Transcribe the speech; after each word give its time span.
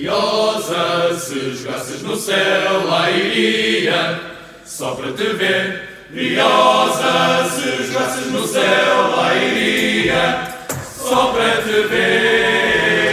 Briosa, 0.00 1.14
se 1.14 1.56
jogasses 1.56 2.02
no 2.02 2.16
céu, 2.16 2.86
lá 2.86 3.10
iria, 3.10 4.18
só 4.64 4.94
para 4.94 5.12
te 5.12 5.24
ver. 5.34 5.90
Briosa, 6.08 7.44
se 7.50 7.84
jogasses 7.84 8.32
no 8.32 8.46
céu, 8.46 9.10
lá 9.14 9.34
iria, 9.36 10.46
só 10.96 11.34
para 11.34 11.62
te 11.62 11.86
ver. 11.88 13.10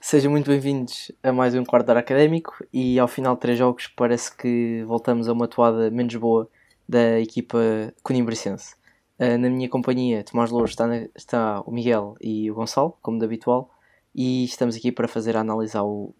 Sejam 0.00 0.30
muito 0.30 0.48
bem-vindos 0.48 1.10
a 1.24 1.32
mais 1.32 1.56
um 1.56 1.64
quarto 1.64 1.90
académico 1.90 2.64
e 2.72 2.96
ao 2.96 3.08
final 3.08 3.34
de 3.34 3.40
três 3.40 3.58
jogos 3.58 3.88
parece 3.88 4.32
que 4.32 4.84
voltamos 4.86 5.28
a 5.28 5.32
uma 5.32 5.48
toada 5.48 5.90
menos 5.90 6.14
boa 6.14 6.48
da 6.88 7.18
equipa 7.18 7.58
conimbricense. 8.00 8.76
Uh, 9.18 9.36
na 9.36 9.50
minha 9.50 9.68
companhia, 9.68 10.22
Tomás 10.22 10.52
Louros, 10.52 10.70
está, 10.70 10.86
está 11.16 11.62
o 11.62 11.72
Miguel 11.72 12.14
e 12.20 12.48
o 12.48 12.54
Gonçalo, 12.54 12.96
como 13.02 13.18
de 13.18 13.24
habitual, 13.24 13.75
e 14.16 14.44
estamos 14.44 14.74
aqui 14.74 14.90
para 14.90 15.06
fazer 15.06 15.36
a 15.36 15.40
análise 15.40 15.76
ao, 15.76 16.14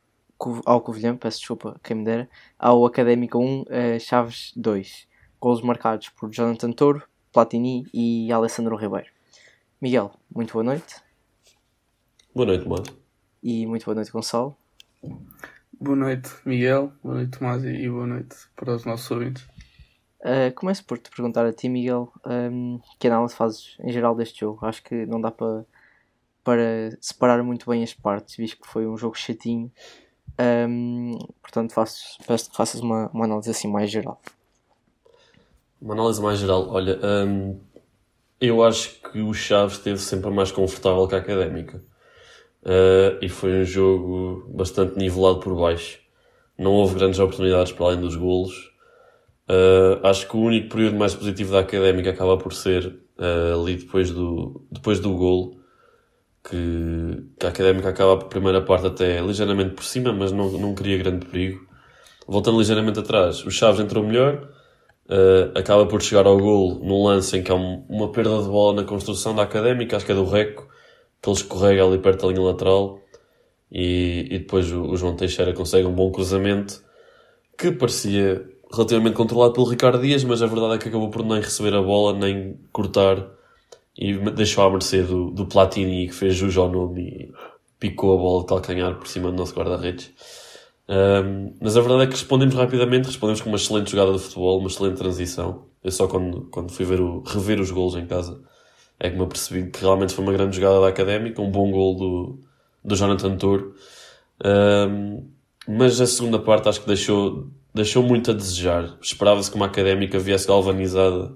ao 0.66 0.82
Covilhã, 0.82 1.16
peço 1.16 1.38
desculpa, 1.38 1.80
quem 1.82 1.96
me 1.96 2.04
dera, 2.04 2.28
ao 2.58 2.84
Académica 2.84 3.38
1, 3.38 3.62
uh, 3.62 3.66
Chaves 3.98 4.52
2. 4.54 5.08
Golos 5.40 5.62
marcados 5.62 6.10
por 6.10 6.30
Jonathan 6.30 6.72
Toro, 6.72 7.02
Platini 7.32 7.86
e 7.94 8.30
Alessandro 8.30 8.76
Ribeiro. 8.76 9.06
Miguel, 9.80 10.12
muito 10.30 10.52
boa 10.52 10.62
noite. 10.62 10.96
Boa 12.34 12.46
noite, 12.46 12.68
mano. 12.68 12.84
E 13.42 13.66
muito 13.66 13.86
boa 13.86 13.94
noite, 13.94 14.12
Gonçalo. 14.12 14.54
Boa 15.80 15.96
noite, 15.96 16.30
Miguel. 16.44 16.92
Boa 17.02 17.14
noite, 17.14 17.38
Tomás. 17.38 17.64
E 17.64 17.88
boa 17.88 18.06
noite 18.06 18.36
para 18.54 18.74
os 18.74 18.84
nossos 18.84 19.10
ouvintes. 19.10 19.48
Uh, 20.20 20.52
começo 20.54 20.84
por 20.84 20.98
te 20.98 21.08
perguntar 21.08 21.46
a 21.46 21.52
ti, 21.52 21.66
Miguel, 21.70 22.12
um, 22.26 22.78
que 22.98 23.06
análise 23.06 23.34
fazes 23.34 23.76
em 23.80 23.90
geral 23.90 24.14
deste 24.14 24.40
jogo? 24.40 24.66
Acho 24.66 24.82
que 24.82 25.06
não 25.06 25.18
dá 25.18 25.30
para, 25.30 25.64
para 26.46 26.96
separar 27.00 27.42
muito 27.42 27.68
bem 27.68 27.82
as 27.82 27.92
partes, 27.92 28.36
visto 28.36 28.62
que 28.62 28.68
foi 28.68 28.86
um 28.86 28.96
jogo 28.96 29.18
chatinho. 29.18 29.68
Um, 30.38 31.18
portanto, 31.42 31.72
faço, 31.72 32.16
faças 32.54 32.80
uma, 32.80 33.10
uma 33.12 33.24
análise 33.24 33.50
assim 33.50 33.66
mais 33.66 33.90
geral. 33.90 34.20
Uma 35.82 35.94
análise 35.94 36.22
mais 36.22 36.38
geral. 36.38 36.68
Olha, 36.68 37.00
eu 38.40 38.62
acho 38.62 39.00
que 39.00 39.20
o 39.20 39.34
Chaves 39.34 39.78
esteve 39.78 39.98
sempre 39.98 40.30
mais 40.30 40.52
confortável 40.52 41.08
que 41.08 41.16
a 41.16 41.18
Académica. 41.18 41.82
Uh, 42.62 43.18
e 43.20 43.28
foi 43.28 43.62
um 43.62 43.64
jogo 43.64 44.48
bastante 44.48 44.96
nivelado 44.96 45.40
por 45.40 45.56
baixo. 45.56 45.98
Não 46.56 46.70
houve 46.70 46.94
grandes 46.94 47.18
oportunidades 47.18 47.72
para 47.72 47.86
além 47.86 48.00
dos 48.00 48.14
golos. 48.14 48.72
Uh, 49.50 49.98
acho 50.04 50.28
que 50.28 50.36
o 50.36 50.40
único 50.40 50.68
período 50.68 50.96
mais 50.96 51.12
positivo 51.12 51.52
da 51.52 51.60
académica 51.60 52.10
acaba 52.10 52.38
por 52.38 52.52
ser 52.52 52.86
uh, 53.18 53.60
ali 53.60 53.76
depois 53.76 54.12
do, 54.12 54.64
depois 54.70 55.00
do 55.00 55.12
gol, 55.12 55.56
que, 56.48 57.24
que, 57.38 57.46
a 57.46 57.48
académica 57.48 57.88
acaba 57.88 58.14
a 58.14 58.24
primeira 58.24 58.62
parte 58.62 58.86
até 58.86 59.20
ligeiramente 59.20 59.74
por 59.74 59.84
cima, 59.84 60.12
mas 60.12 60.30
não, 60.30 60.50
não 60.52 60.74
cria 60.74 60.98
grande 60.98 61.26
perigo. 61.26 61.66
Voltando 62.26 62.58
ligeiramente 62.58 63.00
atrás, 63.00 63.44
o 63.44 63.50
Chaves 63.50 63.80
entrou 63.80 64.04
melhor, 64.04 64.48
uh, 65.08 65.58
acaba 65.58 65.86
por 65.86 66.00
chegar 66.02 66.26
ao 66.26 66.38
gol 66.38 66.80
num 66.82 67.04
lance 67.04 67.36
em 67.36 67.42
que 67.42 67.50
há 67.50 67.54
um, 67.54 67.84
uma 67.88 68.10
perda 68.12 68.42
de 68.42 68.48
bola 68.48 68.82
na 68.82 68.84
construção 68.84 69.34
da 69.34 69.42
académica, 69.42 69.96
acho 69.96 70.06
que 70.06 70.12
é 70.12 70.14
do 70.14 70.24
Reco, 70.24 70.68
que 71.20 71.28
ele 71.28 71.36
escorrega 71.36 71.84
ali 71.84 71.98
perto 71.98 72.26
da 72.26 72.32
linha 72.32 72.46
lateral 72.46 73.00
e, 73.70 74.28
e 74.30 74.38
depois 74.38 74.70
o, 74.72 74.82
o 74.82 74.96
João 74.96 75.16
Teixeira 75.16 75.52
consegue 75.52 75.86
um 75.86 75.94
bom 75.94 76.10
cruzamento 76.12 76.84
que 77.58 77.72
parecia 77.72 78.46
relativamente 78.72 79.14
controlado 79.14 79.52
pelo 79.52 79.66
Ricardo 79.66 80.00
Dias, 80.00 80.22
mas 80.24 80.42
a 80.42 80.46
verdade 80.46 80.74
é 80.74 80.78
que 80.78 80.88
acabou 80.88 81.10
por 81.10 81.24
nem 81.24 81.40
receber 81.40 81.74
a 81.74 81.82
bola, 81.82 82.16
nem 82.16 82.58
cortar 82.72 83.35
e 83.98 84.16
deixou 84.30 84.64
à 84.64 84.70
mercê 84.70 85.02
do, 85.02 85.30
do 85.30 85.46
Platini 85.46 86.08
que 86.08 86.14
fez 86.14 86.34
jus 86.34 86.56
ao 86.56 86.70
nome 86.70 87.02
e 87.02 87.32
picou 87.78 88.14
a 88.14 88.16
bola 88.16 88.40
de 88.42 88.46
calcanhar 88.48 88.94
por 88.96 89.06
cima 89.06 89.30
do 89.30 89.36
nosso 89.36 89.54
guarda-redes. 89.54 90.12
Um, 90.88 91.54
mas 91.60 91.76
a 91.76 91.80
verdade 91.80 92.04
é 92.04 92.06
que 92.06 92.12
respondemos 92.12 92.54
rapidamente, 92.54 93.06
respondemos 93.06 93.40
com 93.40 93.48
uma 93.48 93.56
excelente 93.56 93.90
jogada 93.90 94.12
de 94.12 94.18
futebol, 94.18 94.58
uma 94.58 94.68
excelente 94.68 94.96
transição. 94.96 95.66
Eu 95.82 95.90
só 95.90 96.06
quando, 96.06 96.48
quando 96.50 96.70
fui 96.70 96.84
ver 96.84 97.00
o, 97.00 97.22
rever 97.22 97.60
os 97.60 97.70
gols 97.70 97.96
em 97.96 98.06
casa 98.06 98.40
é 98.98 99.10
que 99.10 99.16
me 99.16 99.24
apercebi 99.24 99.70
que 99.70 99.80
realmente 99.80 100.14
foi 100.14 100.24
uma 100.24 100.32
grande 100.32 100.56
jogada 100.56 100.80
da 100.80 100.88
Académica, 100.88 101.42
um 101.42 101.50
bom 101.50 101.70
gol 101.70 101.94
do, 101.96 102.40
do 102.84 102.96
Jonathan 102.96 103.36
Tour. 103.36 103.74
Um, 104.44 105.28
mas 105.68 106.00
a 106.00 106.06
segunda 106.06 106.38
parte 106.38 106.68
acho 106.68 106.80
que 106.80 106.86
deixou 106.86 107.50
deixou 107.76 108.02
muito 108.02 108.30
a 108.30 108.34
desejar. 108.34 108.96
Esperava-se 109.02 109.50
que 109.50 109.56
uma 109.56 109.66
académica 109.66 110.18
viesse 110.18 110.48
galvanizada 110.48 111.34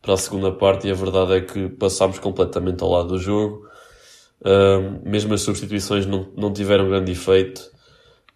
para 0.00 0.14
a 0.14 0.16
segunda 0.16 0.52
parte 0.52 0.86
e 0.86 0.90
a 0.90 0.94
verdade 0.94 1.32
é 1.34 1.40
que 1.40 1.68
passámos 1.68 2.18
completamente 2.18 2.82
ao 2.82 2.90
lado 2.90 3.08
do 3.08 3.18
jogo. 3.18 3.66
Uh, 4.40 5.00
mesmo 5.08 5.34
as 5.34 5.40
substituições 5.40 6.06
não, 6.06 6.28
não 6.36 6.52
tiveram 6.52 6.88
grande 6.88 7.12
efeito 7.12 7.70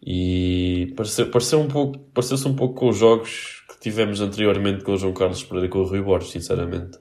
e 0.02 0.92
pareceu, 0.96 1.30
pareceu 1.30 1.60
um 1.60 1.68
pouco, 1.68 1.98
pareceu-se 2.14 2.48
um 2.48 2.56
pouco 2.56 2.74
com 2.74 2.88
os 2.88 2.96
jogos 2.96 3.62
que 3.68 3.78
tivemos 3.80 4.20
anteriormente 4.20 4.82
com 4.82 4.92
o 4.92 4.96
João 4.96 5.12
Carlos 5.12 5.44
Pereira 5.44 5.66
e 5.66 5.70
com 5.70 5.80
o 5.80 5.84
Rui 5.84 6.00
Borges, 6.00 6.30
sinceramente. 6.30 6.98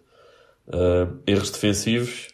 Uh, 0.67 1.19
erros 1.25 1.49
defensivos 1.49 2.27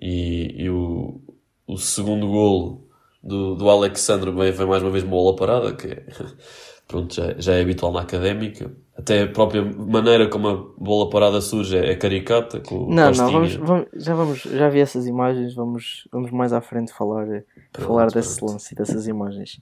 e, 0.00 0.64
e 0.64 0.70
o, 0.70 1.20
o 1.66 1.76
segundo 1.76 2.26
golo 2.26 2.88
do, 3.22 3.54
do 3.54 3.68
Alexandre 3.70 4.30
vem, 4.30 4.50
vem 4.50 4.66
mais 4.66 4.82
uma 4.82 4.90
vez 4.90 5.04
uma 5.04 5.12
bola 5.12 5.36
parada, 5.36 5.72
que 5.74 5.86
é 5.86 6.04
pronto, 6.88 7.14
já, 7.14 7.34
já 7.38 7.54
é 7.54 7.62
habitual 7.62 7.92
na 7.92 8.00
académica. 8.00 8.74
Até 8.96 9.22
a 9.22 9.28
própria 9.28 9.64
maneira 9.64 10.28
como 10.28 10.48
a 10.48 10.56
bola 10.78 11.10
parada 11.10 11.40
surge 11.40 11.76
é, 11.76 11.96
caricata. 11.96 12.60
Com 12.60 12.88
não, 12.88 13.10
não, 13.10 13.32
vamos, 13.32 13.54
vamos, 13.56 13.86
já, 13.92 14.14
vamos, 14.14 14.42
já 14.42 14.68
vi 14.68 14.78
essas 14.78 15.06
imagens, 15.06 15.52
vamos, 15.54 16.06
vamos 16.12 16.30
mais 16.30 16.52
à 16.52 16.60
frente 16.60 16.92
falar, 16.92 17.26
pronto, 17.72 17.86
falar 17.86 18.10
desse 18.10 18.38
pronto. 18.38 18.52
lance 18.52 18.72
e 18.72 18.76
dessas 18.76 19.08
imagens. 19.08 19.60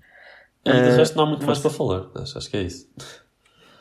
E 0.67 0.71
de 0.71 0.79
uh, 0.79 0.97
resto 0.97 1.17
não 1.17 1.25
há 1.25 1.27
muito 1.29 1.47
mais 1.47 1.59
para 1.59 1.71
falar, 1.71 2.11
acho, 2.15 2.37
acho 2.37 2.51
que 2.51 2.57
é 2.59 2.63
isso. 2.63 2.89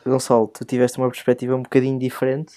Gonçalo, 0.06 0.48
tu 0.48 0.64
tiveste 0.64 0.98
uma 0.98 1.08
perspectiva 1.08 1.54
um 1.54 1.62
bocadinho 1.62 1.98
diferente. 1.98 2.54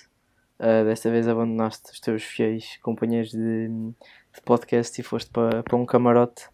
Uh, 0.57 0.85
desta 0.85 1.11
vez 1.11 1.27
abandonaste 1.27 1.91
os 1.91 1.99
teus 1.99 2.23
fiéis 2.23 2.77
companheiros 2.81 3.31
de, 3.31 3.67
de 3.67 4.41
podcast 4.45 4.99
e 4.99 5.03
foste 5.03 5.29
para, 5.29 5.61
para 5.63 5.75
um 5.75 5.85
camarote. 5.85 6.45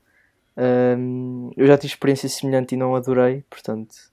Uh, 0.58 1.52
eu 1.56 1.68
já 1.68 1.78
tive 1.78 1.94
experiência 1.94 2.28
semelhante 2.28 2.74
e 2.74 2.78
não 2.78 2.96
adorei, 2.96 3.46
portanto 3.48 4.11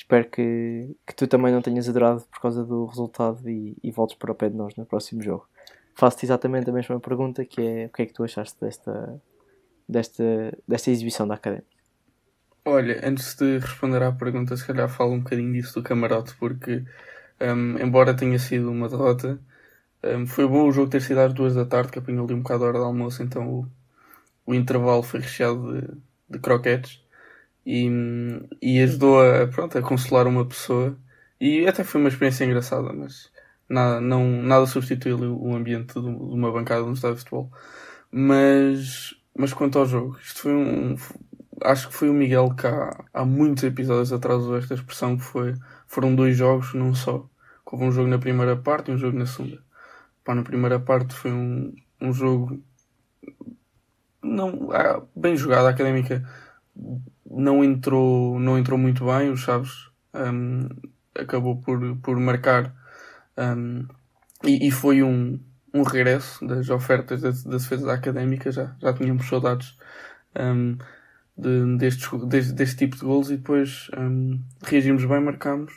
espero 0.00 0.28
que, 0.30 0.96
que 1.06 1.14
tu 1.14 1.26
também 1.26 1.52
não 1.52 1.60
tenhas 1.60 1.88
adorado 1.88 2.22
por 2.22 2.40
causa 2.40 2.64
do 2.64 2.86
resultado 2.86 3.48
e, 3.48 3.76
e 3.82 3.90
voltes 3.90 4.16
para 4.16 4.32
o 4.32 4.34
pé 4.34 4.48
de 4.48 4.56
nós 4.56 4.74
no 4.74 4.86
próximo 4.86 5.22
jogo. 5.22 5.46
Faço-te 5.94 6.24
exatamente 6.24 6.70
a 6.70 6.72
mesma 6.72 6.98
pergunta 6.98 7.44
que 7.44 7.60
é 7.60 7.86
o 7.86 7.90
que 7.90 8.02
é 8.02 8.06
que 8.06 8.14
tu 8.14 8.24
achaste 8.24 8.58
desta, 8.58 9.20
desta, 9.86 10.24
desta 10.66 10.90
exibição 10.90 11.28
da 11.28 11.34
Académica? 11.34 11.68
Olha, 12.64 13.00
antes 13.06 13.34
de 13.34 13.58
responder 13.58 14.02
à 14.02 14.10
pergunta, 14.10 14.56
se 14.56 14.66
calhar 14.66 14.88
falo 14.88 15.12
um 15.12 15.20
bocadinho 15.20 15.52
disso 15.52 15.74
do 15.74 15.82
camarote, 15.82 16.34
porque 16.36 16.82
um, 17.40 17.78
embora 17.78 18.16
tenha 18.16 18.38
sido 18.38 18.70
uma 18.70 18.88
derrota, 18.88 19.38
um, 20.02 20.26
foi 20.26 20.46
bom 20.46 20.66
o 20.66 20.72
jogo 20.72 20.90
ter 20.90 21.02
sido 21.02 21.20
às 21.20 21.32
duas 21.34 21.54
da 21.54 21.66
tarde, 21.66 21.92
que 21.92 21.98
apanhou 21.98 22.24
ali 22.24 22.34
um 22.34 22.42
bocado 22.42 22.64
a 22.64 22.68
hora 22.68 22.78
de 22.78 22.84
almoço, 22.84 23.22
então 23.22 23.48
o, 23.48 23.66
o 24.46 24.54
intervalo 24.54 25.02
foi 25.02 25.20
recheado 25.20 25.80
de, 25.80 25.88
de 26.30 26.38
croquetes 26.38 27.02
e, 27.64 27.88
e 28.60 28.80
ajudou 28.82 29.20
a, 29.20 29.46
pronto, 29.48 29.78
a 29.78 29.82
consolar 29.82 30.26
uma 30.26 30.46
pessoa. 30.46 30.96
E 31.40 31.66
até 31.66 31.84
foi 31.84 32.00
uma 32.00 32.08
experiência 32.08 32.44
engraçada, 32.44 32.92
mas 32.92 33.30
nada, 33.68 34.00
não, 34.00 34.24
nada 34.42 34.66
substitui 34.66 35.12
o 35.12 35.54
ambiente 35.54 35.94
de 35.94 36.06
uma 36.06 36.52
bancada 36.52 36.82
de 36.82 36.90
um 36.90 36.92
estádio 36.92 37.16
de 37.16 37.20
futebol. 37.22 37.50
Mas, 38.12 39.14
mas 39.36 39.52
quanto 39.52 39.78
ao 39.78 39.86
jogo, 39.86 40.18
isto 40.22 40.42
foi 40.42 40.52
um. 40.52 40.96
Acho 41.62 41.88
que 41.88 41.94
foi 41.94 42.08
o 42.10 42.14
Miguel 42.14 42.54
que 42.54 42.66
há, 42.66 43.04
há 43.12 43.24
muitos 43.24 43.64
episódios 43.64 44.12
atrás 44.12 44.40
usou 44.40 44.56
esta 44.56 44.74
expressão 44.74 45.16
que 45.16 45.22
foi, 45.24 45.54
foram 45.86 46.14
dois 46.14 46.36
jogos 46.36 46.74
num 46.74 46.94
só. 46.94 47.28
Houve 47.66 47.84
um 47.84 47.92
jogo 47.92 48.08
na 48.08 48.18
primeira 48.18 48.56
parte 48.56 48.90
e 48.90 48.94
um 48.94 48.98
jogo 48.98 49.18
na 49.18 49.26
segunda. 49.26 49.62
Pá, 50.24 50.34
na 50.34 50.42
primeira 50.42 50.80
parte 50.80 51.14
foi 51.14 51.32
um, 51.32 51.74
um 52.00 52.12
jogo 52.12 52.62
não, 54.22 54.70
ah, 54.72 55.02
bem 55.14 55.36
jogado. 55.36 55.66
A 55.66 55.70
académica 55.70 56.28
não 57.30 57.64
entrou, 57.64 58.38
não 58.40 58.58
entrou 58.58 58.78
muito 58.78 59.06
bem. 59.06 59.30
O 59.30 59.36
Chaves 59.36 59.88
um, 60.14 60.68
acabou 61.14 61.56
por, 61.56 61.96
por 61.98 62.18
marcar 62.18 62.74
um, 63.38 63.86
e, 64.44 64.66
e, 64.66 64.70
foi 64.70 65.02
um, 65.02 65.38
um 65.72 65.82
regresso 65.82 66.44
das 66.46 66.68
ofertas 66.70 67.22
da, 67.22 67.30
da 67.30 67.56
defesa 67.56 67.92
académica. 67.92 68.50
Já, 68.50 68.74
já 68.80 68.92
tínhamos 68.92 69.28
saudades 69.28 69.76
um, 70.38 70.76
de, 71.36 71.76
deste, 71.76 72.08
deste, 72.52 72.76
tipo 72.76 72.96
de 72.96 73.02
golos 73.02 73.30
e 73.30 73.36
depois 73.36 73.88
um, 73.96 74.40
reagimos 74.62 75.04
bem, 75.04 75.20
marcámos. 75.20 75.72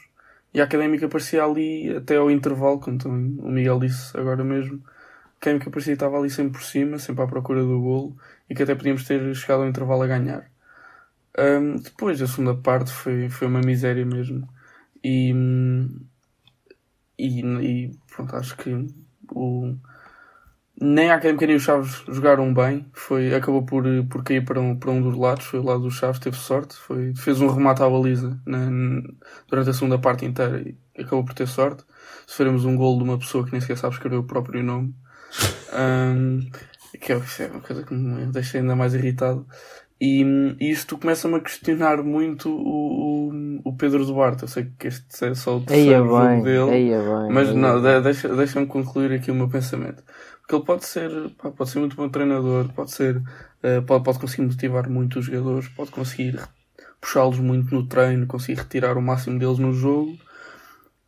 E 0.54 0.62
a 0.62 0.66
académica 0.66 1.08
parecia 1.08 1.44
ali 1.44 1.96
até 1.96 2.18
ao 2.18 2.30
intervalo, 2.30 2.80
como 2.80 2.98
o 3.06 3.52
Miguel 3.52 3.80
disse 3.80 4.18
agora 4.18 4.44
mesmo. 4.44 4.84
A 4.86 5.38
académica 5.38 5.70
parecia 5.70 5.94
estava 5.94 6.18
ali 6.18 6.30
sempre 6.30 6.54
por 6.54 6.64
cima, 6.64 6.98
sempre 7.00 7.24
à 7.24 7.28
procura 7.28 7.62
do 7.62 7.82
golo 7.82 8.16
e 8.50 8.56
que 8.56 8.64
até 8.64 8.76
podíamos 8.76 9.04
ter 9.04 9.36
chegado 9.36 9.64
ao 9.64 9.68
intervalo 9.68 10.04
a 10.04 10.08
ganhar. 10.08 10.53
Um, 11.38 11.78
depois, 11.78 12.22
a 12.22 12.28
segunda 12.28 12.56
parte 12.56 12.92
foi, 12.92 13.30
foi 13.30 13.48
uma 13.48 13.62
miséria 13.62 14.06
mesmo. 14.06 14.48
E, 15.04 15.34
e, 17.18 17.42
e 17.42 17.92
pronto, 18.08 18.36
acho 18.36 18.56
que 18.58 18.88
o, 19.32 19.76
nem 20.80 21.12
a 21.12 21.16
Académica 21.16 21.46
nem 21.46 21.56
os 21.56 21.64
Chaves 21.64 22.04
jogaram 22.08 22.54
bem. 22.54 22.86
Foi, 22.94 23.34
acabou 23.34 23.64
por, 23.64 23.84
por 24.10 24.24
cair 24.24 24.44
para 24.44 24.60
um, 24.60 24.76
para 24.78 24.92
um 24.92 25.02
dos 25.02 25.18
lados. 25.18 25.46
Foi 25.46 25.60
o 25.60 25.64
lado 25.64 25.82
dos 25.82 25.96
Chaves, 25.96 26.20
teve 26.20 26.38
sorte. 26.38 26.76
Foi, 26.76 27.14
fez 27.16 27.40
um 27.42 27.48
remate 27.48 27.84
à 27.84 27.90
baliza 27.90 28.40
na, 28.46 28.70
durante 29.48 29.70
a 29.70 29.74
segunda 29.74 30.00
parte 30.00 30.26
inteira 30.26 30.62
e 30.62 31.02
acabou 31.02 31.24
por 31.24 31.34
ter 31.34 31.48
sorte. 31.48 31.84
Sofremos 32.26 32.66
um 32.66 32.76
gol 32.76 32.98
de 32.98 33.04
uma 33.04 33.18
pessoa 33.18 33.46
que 33.46 33.52
nem 33.52 33.62
sequer 33.62 33.78
sabe 33.78 33.94
escrever 33.94 34.18
o 34.18 34.24
próprio 34.24 34.64
nome. 34.64 34.96
Um, 35.74 36.40
que 37.00 37.12
é, 37.12 37.16
é 37.16 37.48
uma 37.48 37.62
coisa 37.62 37.84
que 37.84 37.94
me 37.94 38.26
deixa 38.28 38.58
ainda 38.58 38.76
mais 38.76 38.94
irritado. 38.94 39.48
E, 40.06 40.22
e 40.60 40.70
isto 40.70 40.98
começa-me 40.98 41.36
a 41.36 41.40
questionar 41.40 42.04
muito 42.04 42.50
o, 42.50 43.30
o, 43.30 43.62
o, 43.64 43.78
Pedro 43.78 44.06
Duarte. 44.06 44.42
Eu 44.42 44.50
sei 44.50 44.70
que 44.78 44.90
este 44.90 45.26
é 45.26 45.34
só 45.34 45.56
o 45.56 45.62
terceiro 45.62 46.04
jogo 46.04 46.20
bem, 46.20 46.44
dele. 46.44 46.72
bem, 46.72 47.32
mas 47.32 47.56
não, 47.56 47.82
bem. 47.82 48.02
deixa, 48.02 48.28
deixa-me 48.36 48.68
concluir 48.68 49.14
aqui 49.14 49.32
o 49.32 49.36
meu 49.36 49.48
pensamento. 49.48 50.04
Porque 50.42 50.56
ele 50.56 50.66
pode 50.66 50.86
ser, 50.86 51.10
pá, 51.42 51.52
pode 51.52 51.70
ser 51.70 51.80
muito 51.80 51.96
bom 51.96 52.10
treinador, 52.10 52.68
pode 52.74 52.92
ser, 52.92 53.16
uh, 53.16 53.82
pode, 53.88 54.04
pode 54.04 54.20
conseguir 54.20 54.42
motivar 54.42 54.90
muito 54.90 55.20
os 55.20 55.26
jogadores, 55.26 55.70
pode 55.70 55.92
conseguir 55.92 56.38
puxá-los 57.00 57.40
muito 57.40 57.74
no 57.74 57.88
treino, 57.88 58.28
conseguir 58.28 58.60
retirar 58.60 58.98
o 58.98 59.02
máximo 59.02 59.40
deles 59.40 59.58
no 59.58 59.72
jogo, 59.72 60.18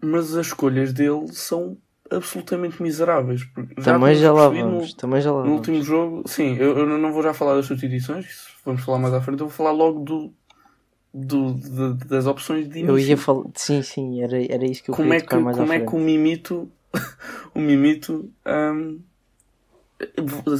mas 0.01 0.33
as 0.37 0.47
escolhas 0.47 0.93
dele 0.93 1.27
são 1.33 1.77
absolutamente 2.11 2.81
miseráveis. 2.81 3.41
Já 3.77 3.93
também 3.93 4.15
já 4.15 4.31
lá 4.31 4.49
vamos, 4.49 4.91
no, 4.91 4.97
também 4.97 5.21
já 5.21 5.31
lá 5.31 5.39
No 5.39 5.43
vamos. 5.43 5.57
último 5.57 5.83
jogo, 5.83 6.23
sim, 6.27 6.55
eu, 6.57 6.77
eu, 6.77 6.85
não 6.85 7.11
vou 7.11 7.23
já 7.23 7.33
falar 7.33 7.55
das 7.55 7.65
substituições, 7.65 8.47
vamos 8.63 8.83
falar 8.83 8.99
mais 8.99 9.13
à 9.13 9.21
frente, 9.21 9.39
eu 9.41 9.47
vou 9.47 9.55
falar 9.55 9.71
logo 9.71 9.99
do, 9.99 10.33
do, 11.13 11.53
de, 11.53 12.05
das 12.05 12.25
opções 12.27 12.69
de 12.69 12.79
início. 12.79 12.91
Eu 12.91 12.99
ia 12.99 13.17
falar, 13.17 13.45
sim, 13.55 13.81
sim, 13.81 14.21
era, 14.21 14.37
era 14.43 14.65
isso 14.65 14.83
que 14.83 14.91
eu 14.91 14.95
como 14.95 15.09
queria 15.09 15.23
é 15.23 15.27
que, 15.27 15.35
mais 15.35 15.57
Como 15.57 15.73
é 15.73 15.79
que 15.79 15.95
o 15.95 15.99
Mimito, 15.99 16.71
o 17.55 17.59
Mimito 17.59 18.31
um, 18.45 18.99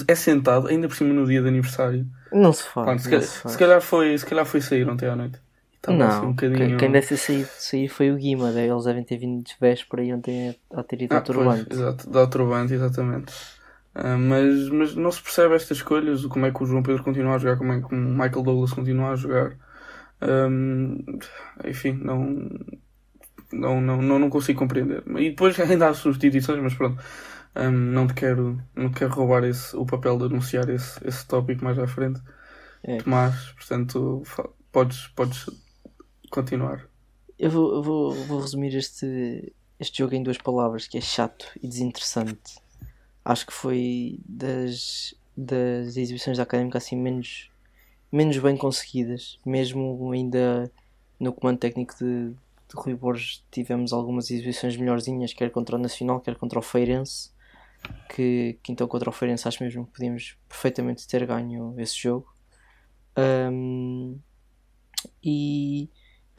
é 0.07 0.15
sentado, 0.15 0.67
ainda 0.67 0.87
por 0.87 0.95
cima 0.95 1.13
no 1.13 1.25
dia 1.25 1.41
de 1.41 1.47
aniversário. 1.47 2.07
Não 2.31 2.53
se. 2.53 2.63
Pronto, 2.71 3.01
se, 3.01 3.21
se, 3.21 3.57
calhar 3.57 3.81
foi, 3.81 4.17
se 4.17 4.25
calhar 4.25 4.45
foi 4.45 4.61
sair 4.61 4.89
ontem 4.89 5.07
à 5.07 5.15
noite. 5.15 5.39
Estava 5.85 5.97
não, 5.97 6.07
assim 6.07 6.25
um 6.25 6.29
bocadinho... 6.31 6.77
quem 6.77 6.91
deve 6.91 7.07
ter 7.07 7.17
saído, 7.17 7.47
saído 7.59 7.93
foi 7.93 8.11
o 8.11 8.15
Guima, 8.15 8.49
eles 8.49 8.83
devem 8.85 9.03
ter 9.03 9.17
vindo 9.17 9.43
de 9.43 9.55
véspera 9.61 10.03
e 10.03 10.13
ontem 10.13 10.55
a 10.73 10.83
ter 10.83 11.03
ido 11.03 11.13
ah, 11.13 11.17
ao 11.17 11.23
Turbante. 11.23 11.65
Pois, 11.65 11.79
exato, 11.79 12.17
ao 12.17 12.27
Turbante, 12.27 12.73
exatamente. 12.73 13.33
Uh, 13.95 14.17
mas, 14.17 14.69
mas 14.69 14.95
não 14.95 15.11
se 15.11 15.21
percebe 15.21 15.55
estas 15.55 15.77
escolhas, 15.77 16.25
como 16.25 16.45
é 16.45 16.51
que 16.51 16.63
o 16.63 16.65
João 16.65 16.81
Pedro 16.81 17.03
continua 17.03 17.35
a 17.35 17.37
jogar, 17.37 17.57
como 17.57 17.71
é 17.71 17.81
que 17.81 17.93
o 17.93 17.97
Michael 17.97 18.41
Douglas 18.41 18.73
continua 18.73 19.11
a 19.11 19.15
jogar. 19.15 19.55
Um, 20.21 21.03
enfim, 21.63 21.93
não, 21.93 22.49
não, 23.53 23.79
não, 23.79 24.01
não, 24.01 24.19
não 24.19 24.29
consigo 24.29 24.59
compreender. 24.59 25.03
E 25.17 25.29
depois 25.29 25.57
ainda 25.61 25.89
há 25.89 25.93
substituições, 25.93 26.61
mas 26.61 26.73
pronto. 26.73 27.01
Um, 27.55 27.71
não 27.71 28.07
te 28.07 28.15
quero, 28.15 28.59
não 28.75 28.89
te 28.89 28.97
quero 28.99 29.13
roubar 29.13 29.43
esse, 29.45 29.75
o 29.77 29.85
papel 29.85 30.17
de 30.17 30.25
anunciar 30.25 30.67
esse, 30.69 30.99
esse 31.07 31.25
tópico 31.25 31.63
mais 31.63 31.77
à 31.77 31.87
frente. 31.87 32.19
É. 32.83 32.97
Tomás, 32.97 33.51
portanto, 33.51 34.23
podes, 34.71 35.07
podes 35.15 35.45
continuar. 36.29 36.87
Eu 37.37 37.49
vou, 37.49 37.75
eu 37.75 37.83
vou, 37.83 38.11
vou 38.13 38.39
resumir 38.39 38.75
este, 38.75 39.53
este 39.79 39.99
jogo 39.99 40.15
em 40.15 40.23
duas 40.23 40.37
palavras, 40.37 40.87
que 40.87 40.97
é 40.97 41.01
chato 41.01 41.47
e 41.61 41.67
desinteressante. 41.67 42.59
Acho 43.23 43.45
que 43.45 43.53
foi 43.53 44.19
das, 44.25 45.15
das 45.35 45.97
exibições 45.97 46.37
da 46.37 46.43
Académica 46.43 46.77
assim 46.77 46.95
menos, 46.95 47.51
menos 48.11 48.37
bem 48.37 48.55
conseguidas. 48.55 49.39
Mesmo 49.45 50.11
ainda 50.11 50.71
no 51.19 51.33
comando 51.33 51.57
técnico 51.57 51.95
de, 51.97 52.29
de 52.29 52.75
Rui 52.75 52.93
Borges 52.93 53.43
tivemos 53.51 53.91
algumas 53.91 54.29
exibições 54.29 54.77
melhorzinhas, 54.77 55.33
quer 55.33 55.49
contra 55.49 55.75
o 55.75 55.79
Nacional, 55.79 56.21
quer 56.21 56.35
contra 56.35 56.59
o 56.59 56.61
Feirense. 56.61 57.33
Que, 58.09 58.57
que 58.63 58.71
então 58.71 58.87
contra 58.87 59.09
o 59.09 59.13
Feirense 59.13 59.47
acho 59.47 59.61
mesmo 59.63 59.85
que 59.85 59.91
podíamos 59.91 60.37
perfeitamente 60.47 61.07
ter 61.07 61.25
ganho 61.25 61.75
esse 61.77 61.97
jogo. 61.97 62.33
Um, 63.17 64.17
e 65.23 65.64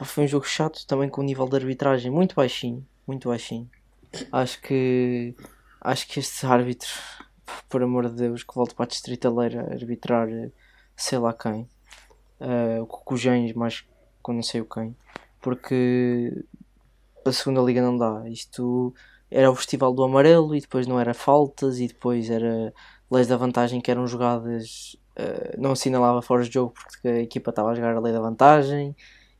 foi 0.05 0.25
um 0.25 0.27
jogo 0.27 0.45
chato 0.45 0.85
também 0.85 1.09
com 1.09 1.21
o 1.21 1.23
nível 1.23 1.47
de 1.47 1.55
arbitragem 1.55 2.11
muito 2.11 2.35
baixinho, 2.35 2.85
muito 3.05 3.29
baixinho. 3.29 3.69
Acho 4.31 4.61
que 4.61 5.35
acho 5.81 6.07
que 6.07 6.19
este 6.19 6.45
árbitro, 6.45 6.89
por 7.69 7.81
amor 7.81 8.09
de 8.09 8.15
Deus, 8.15 8.43
que 8.43 8.53
volte 8.53 8.75
para 8.75 8.85
a 8.85 8.87
Distritaleira 8.87 9.61
arbitrar 9.71 10.27
sei 10.95 11.19
lá 11.19 11.33
quem, 11.33 11.69
uh, 12.41 12.81
o 12.81 12.87
Cujães, 12.87 13.53
mais 13.53 13.85
com 14.21 14.33
não 14.33 14.43
sei 14.43 14.61
o 14.61 14.65
quem, 14.65 14.95
porque 15.41 16.43
a 17.25 17.31
segunda 17.31 17.61
liga 17.61 17.81
não 17.81 17.97
dá. 17.97 18.27
Isto 18.27 18.93
era 19.29 19.51
o 19.51 19.55
festival 19.55 19.93
do 19.93 20.03
amarelo 20.03 20.55
e 20.55 20.61
depois 20.61 20.87
não 20.87 20.99
era 20.99 21.13
faltas 21.13 21.79
e 21.79 21.87
depois 21.87 22.29
era 22.29 22.73
leis 23.11 23.27
da 23.27 23.37
vantagem 23.37 23.81
que 23.81 23.91
eram 23.91 24.07
jogadas 24.07 24.97
uh, 25.17 25.61
não 25.61 25.71
assinalava 25.71 26.21
fora 26.21 26.43
de 26.43 26.53
jogo 26.53 26.73
porque 26.73 27.07
a 27.07 27.21
equipa 27.21 27.49
estava 27.49 27.71
a 27.71 27.75
jogar 27.75 27.95
a 27.95 27.99
lei 27.99 28.13
da 28.13 28.19
vantagem 28.19 28.95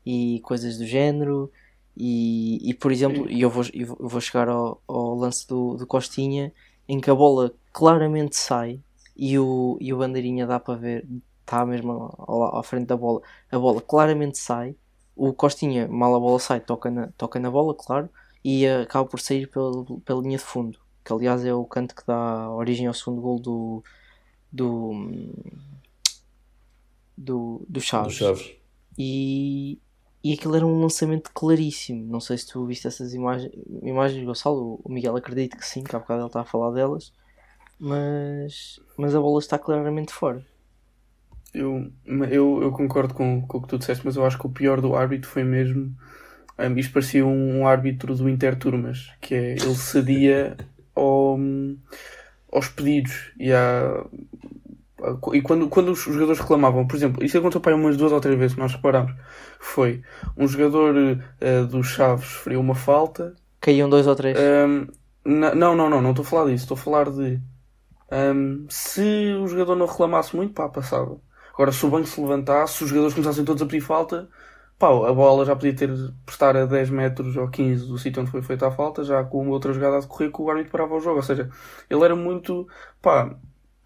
e 0.08 0.40
coisas 0.40 0.78
do 0.78 0.86
género. 0.86 1.52
E, 1.94 2.70
e 2.70 2.72
por 2.72 2.90
exemplo, 2.90 3.30
e 3.30 3.42
eu 3.42 3.50
vou, 3.50 3.64
eu 3.74 3.94
vou 4.00 4.20
chegar 4.22 4.48
ao, 4.48 4.80
ao 4.88 5.14
lance 5.14 5.46
do, 5.46 5.76
do 5.76 5.86
Costinha 5.86 6.50
em 6.88 6.98
que 6.98 7.10
a 7.10 7.14
bola 7.14 7.52
claramente 7.72 8.36
sai 8.36 8.80
e 9.14 9.38
o, 9.38 9.76
e 9.80 9.92
o 9.92 9.98
bandeirinha 9.98 10.46
dá 10.46 10.58
para 10.58 10.78
ver, 10.78 11.06
está 11.40 11.66
mesmo 11.66 12.10
à 12.54 12.62
frente 12.62 12.86
da 12.86 12.96
bola, 12.96 13.20
a 13.50 13.58
bola 13.58 13.82
claramente 13.82 14.38
sai. 14.38 14.74
O 15.14 15.34
Costinha, 15.34 15.88
mal 15.88 16.14
a 16.14 16.20
bola 16.20 16.38
sai, 16.38 16.60
toca 16.60 16.90
na, 16.90 17.08
toca 17.08 17.38
na 17.38 17.50
bola, 17.50 17.74
claro, 17.74 18.08
e 18.42 18.66
acaba 18.66 19.06
por 19.06 19.20
sair 19.20 19.46
pela, 19.48 19.84
pela 20.04 20.22
linha 20.22 20.38
de 20.38 20.44
fundo, 20.44 20.78
que 21.04 21.12
aliás 21.12 21.44
é 21.44 21.52
o 21.52 21.64
canto 21.64 21.94
que 21.94 22.06
dá 22.06 22.48
origem 22.50 22.86
ao 22.86 22.94
segundo 22.94 23.20
gol 23.20 23.40
do, 23.40 23.82
do, 24.52 25.30
do, 27.16 27.66
do 27.68 27.80
Chaves. 27.80 28.14
Do 28.14 28.18
Chaves. 28.18 28.52
E, 28.96 29.78
e 30.22 30.32
aquilo 30.32 30.56
era 30.56 30.66
um 30.66 30.80
lançamento 30.80 31.30
claríssimo. 31.32 32.04
Não 32.10 32.20
sei 32.20 32.38
se 32.38 32.48
tu 32.48 32.66
viste 32.66 32.86
essas 32.86 33.14
imagens, 33.14 33.52
imagens 33.82 34.24
Gonçalo. 34.24 34.80
O 34.84 34.92
Miguel 34.92 35.16
acredita 35.16 35.56
que 35.56 35.66
sim, 35.66 35.84
que 35.84 35.94
há 35.94 35.98
bocado 35.98 36.20
ele 36.20 36.26
está 36.26 36.40
a 36.40 36.44
falar 36.44 36.72
delas. 36.72 37.12
Mas, 37.78 38.80
mas 38.96 39.14
a 39.14 39.20
bola 39.20 39.38
está 39.38 39.58
claramente 39.58 40.12
fora. 40.12 40.44
Eu, 41.54 41.90
eu, 42.30 42.62
eu 42.62 42.72
concordo 42.72 43.14
com, 43.14 43.42
com 43.42 43.58
o 43.58 43.62
que 43.62 43.68
tu 43.68 43.78
disseste, 43.78 44.04
mas 44.04 44.16
eu 44.16 44.24
acho 44.24 44.38
que 44.38 44.46
o 44.46 44.50
pior 44.50 44.80
do 44.80 44.96
árbitro 44.96 45.30
foi 45.30 45.44
mesmo. 45.44 45.94
Um, 46.58 46.76
isto 46.76 46.92
parecia 46.92 47.24
um, 47.24 47.60
um 47.60 47.66
árbitro 47.66 48.14
do 48.16 48.28
Interturmas, 48.28 49.12
que 49.20 49.34
é 49.34 49.52
ele 49.52 49.74
cedia 49.76 50.56
ao, 50.94 51.38
aos 52.52 52.68
pedidos 52.68 53.32
e 53.38 53.52
à, 53.52 54.04
e 55.32 55.40
quando, 55.40 55.68
quando 55.68 55.92
os 55.92 56.00
jogadores 56.00 56.40
reclamavam, 56.40 56.86
por 56.86 56.96
exemplo, 56.96 57.24
isso 57.24 57.38
aconteceu 57.38 57.60
para 57.60 57.76
umas 57.76 57.96
duas 57.96 58.12
ou 58.12 58.20
três 58.20 58.38
vezes, 58.38 58.56
nós 58.56 58.72
reparámos. 58.72 59.14
Foi 59.60 60.02
um 60.36 60.46
jogador 60.46 60.94
uh, 60.94 61.66
dos 61.66 61.86
Chaves 61.86 62.26
sofreu 62.26 62.60
uma 62.60 62.74
falta. 62.74 63.34
Caíam 63.60 63.88
dois 63.88 64.06
ou 64.06 64.16
três. 64.16 64.36
Um, 64.38 64.86
não, 65.24 65.74
não, 65.74 65.90
não, 65.90 66.00
não 66.02 66.10
estou 66.10 66.24
a 66.24 66.26
falar 66.26 66.46
disso. 66.46 66.64
Estou 66.64 66.76
a 66.76 66.78
falar 66.78 67.10
de 67.10 67.40
um, 68.10 68.66
se 68.68 69.34
o 69.40 69.46
jogador 69.46 69.76
não 69.76 69.86
reclamasse 69.86 70.34
muito, 70.34 70.54
pá, 70.54 70.68
passava. 70.68 71.20
Agora, 71.52 71.72
se 71.72 71.84
o 71.84 71.90
banco 71.90 72.06
se 72.06 72.20
levantasse, 72.20 72.74
se 72.78 72.84
os 72.84 72.90
jogadores 72.90 73.14
começassem 73.14 73.44
todos 73.44 73.62
a 73.62 73.66
pedir 73.66 73.80
falta, 73.80 74.28
pá, 74.78 74.88
a 74.88 75.12
bola 75.12 75.44
já 75.44 75.54
podia 75.54 75.74
ter 75.74 75.90
prestar 76.24 76.56
a 76.56 76.64
10 76.64 76.90
metros 76.90 77.36
ou 77.36 77.48
15 77.48 77.86
do 77.86 77.98
sítio 77.98 78.22
onde 78.22 78.30
foi 78.30 78.42
feita 78.42 78.68
a 78.68 78.70
falta, 78.70 79.04
já 79.04 79.22
com 79.24 79.48
outra 79.48 79.72
jogada 79.72 79.98
a 79.98 80.00
decorrer 80.00 80.32
que 80.32 80.40
o 80.40 80.50
árbitro 80.50 80.72
parava 80.72 80.94
o 80.94 81.00
jogo. 81.00 81.16
Ou 81.16 81.22
seja, 81.22 81.50
ele 81.90 82.04
era 82.04 82.16
muito, 82.16 82.66
pá, 83.02 83.36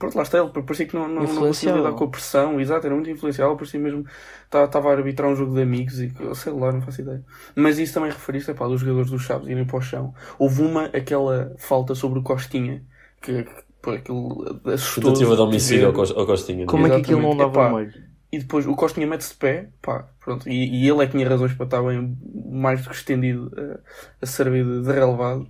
Pronto, 0.02 0.16
lá 0.16 0.22
está 0.24 0.38
ele, 0.38 0.48
parecia 0.48 0.84
que 0.84 0.96
não, 0.96 1.06
não, 1.06 1.22
não 1.22 1.36
conseguia 1.36 1.76
lidar 1.76 1.92
com 1.92 2.02
a 2.02 2.08
pressão, 2.08 2.60
exato, 2.60 2.84
era 2.84 2.92
muito 2.92 3.08
influencial, 3.08 3.54
parecia 3.54 3.78
mesmo 3.78 4.04
estava 4.44 4.88
a 4.88 4.92
arbitrar 4.92 5.30
um 5.30 5.36
jogo 5.36 5.54
de 5.54 5.62
amigos 5.62 6.00
e 6.00 6.12
sei 6.34 6.52
lá, 6.52 6.72
não 6.72 6.82
faço 6.82 7.02
ideia. 7.02 7.22
Mas 7.54 7.78
isso 7.78 7.94
também 7.94 8.10
referiste, 8.10 8.50
é 8.50 8.54
pá, 8.54 8.66
dos 8.66 8.80
jogadores 8.80 9.12
dos 9.12 9.22
Chaves 9.22 9.46
irem 9.46 9.64
para 9.64 9.76
o 9.76 9.80
chão. 9.80 10.12
Houve 10.40 10.62
uma, 10.62 10.86
aquela 10.86 11.54
falta 11.56 11.94
sobre 11.94 12.18
o 12.18 12.22
Costinha, 12.24 12.82
que, 13.20 13.46
pô, 13.80 13.92
aquilo 13.92 14.60
assustou. 14.66 15.12
Tentativa 15.12 15.36
de 15.36 15.42
homicídio 15.42 15.86
ao, 15.86 16.18
ao 16.18 16.26
Costinha. 16.26 16.66
Como 16.66 16.84
Exatamente. 16.84 17.04
é 17.04 17.06
que 17.06 17.12
aquilo 17.14 17.22
não 17.22 17.36
dava 17.36 17.70
molho? 17.70 17.92
E 18.32 18.40
depois 18.40 18.66
o 18.66 18.74
Costinha 18.74 19.06
mete-se 19.06 19.34
de 19.34 19.36
pé, 19.36 19.68
pá, 19.80 20.08
pronto, 20.18 20.48
e, 20.48 20.82
e, 20.82 20.88
ele 20.90 21.04
é 21.04 21.06
que 21.06 21.12
tinha 21.12 21.28
razões 21.28 21.54
para 21.54 21.66
estar 21.66 21.80
bem 21.80 22.18
mais 22.50 22.82
do 22.82 22.90
que 22.90 22.96
estendido 22.96 23.52
a, 23.56 23.78
a 24.20 24.26
servir 24.26 24.64
de, 24.64 24.82
de 24.82 24.92
relevado 24.92 25.46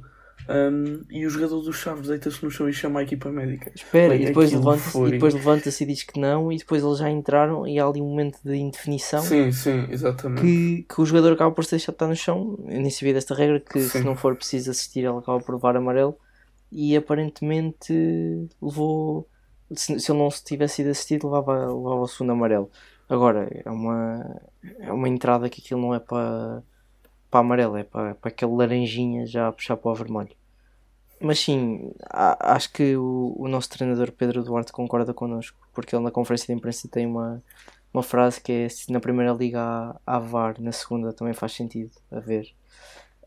um, 0.48 1.02
e 1.10 1.26
o 1.26 1.30
jogador 1.30 1.60
dos 1.60 1.76
Chaves 1.76 2.08
deita-se 2.08 2.44
no 2.44 2.50
chão 2.50 2.68
e 2.68 2.72
chama 2.72 3.00
a 3.00 3.02
equipa 3.02 3.30
médica. 3.30 3.70
Espera, 3.74 4.14
e 4.14 4.26
depois 4.26 4.52
levanta-se 4.52 4.98
levanta, 4.98 5.36
levanta 5.36 5.68
e 5.68 5.86
diz 5.86 6.02
que 6.02 6.18
não, 6.18 6.50
e 6.50 6.56
depois 6.56 6.82
eles 6.82 6.98
já 6.98 7.08
entraram 7.08 7.66
e 7.66 7.78
há 7.78 7.86
ali 7.86 8.00
um 8.00 8.08
momento 8.08 8.38
de 8.44 8.56
indefinição. 8.56 9.22
Sim, 9.22 9.52
sim, 9.52 9.86
exatamente. 9.90 10.42
Que, 10.42 10.86
que 10.88 11.00
o 11.00 11.06
jogador 11.06 11.32
acaba 11.32 11.52
por 11.52 11.64
se 11.64 11.72
deixar 11.72 11.92
estar 11.92 12.08
no 12.08 12.16
chão. 12.16 12.58
Eu 12.66 12.80
nem 12.80 12.90
sabia 12.90 13.14
desta 13.14 13.34
regra 13.34 13.60
que 13.60 13.80
sim. 13.80 14.00
se 14.00 14.04
não 14.04 14.16
for 14.16 14.34
preciso 14.34 14.70
assistir, 14.70 15.00
ele 15.00 15.18
acaba 15.18 15.40
por 15.40 15.54
levar 15.54 15.76
amarelo. 15.76 16.16
E 16.70 16.96
aparentemente 16.96 17.92
levou. 18.60 19.28
Se, 19.74 19.98
se 20.00 20.10
ele 20.10 20.18
não 20.18 20.28
tivesse 20.28 20.76
sido 20.76 20.90
assistido, 20.90 21.26
levava, 21.26 21.66
levava 21.66 22.00
o 22.00 22.08
segundo 22.08 22.32
amarelo. 22.32 22.70
Agora, 23.08 23.48
é 23.64 23.70
uma, 23.70 24.40
é 24.80 24.92
uma 24.92 25.08
entrada 25.08 25.48
que 25.48 25.60
aquilo 25.60 25.80
não 25.80 25.94
é 25.94 26.00
para 26.00 26.62
para 27.32 27.40
amarelo, 27.40 27.78
é 27.78 27.84
para, 27.84 28.14
para 28.16 28.30
aquele 28.30 28.52
laranjinha 28.54 29.26
já 29.26 29.48
a 29.48 29.52
puxar 29.52 29.78
para 29.78 29.92
o 29.92 29.96
vermelho. 29.96 30.36
mas 31.20 31.38
sim, 31.40 31.92
a- 32.10 32.54
acho 32.56 32.72
que 32.72 32.96
o, 32.96 33.34
o 33.38 33.48
nosso 33.48 33.70
treinador 33.70 34.12
Pedro 34.12 34.42
Duarte 34.44 34.72
concorda 34.72 35.14
connosco, 35.14 35.56
porque 35.72 35.94
ele 35.96 36.04
na 36.04 36.10
conferência 36.10 36.46
de 36.46 36.54
imprensa 36.54 36.88
tem 36.88 37.06
uma, 37.06 37.42
uma 37.94 38.02
frase 38.02 38.40
que 38.40 38.52
é 38.52 38.68
se 38.68 38.90
na 38.92 39.00
primeira 39.00 39.32
liga 39.32 39.60
há, 39.60 40.00
há 40.06 40.18
VAR, 40.18 40.60
na 40.60 40.72
segunda 40.72 41.12
também 41.12 41.34
faz 41.34 41.52
sentido 41.52 41.92
haver. 42.10 42.52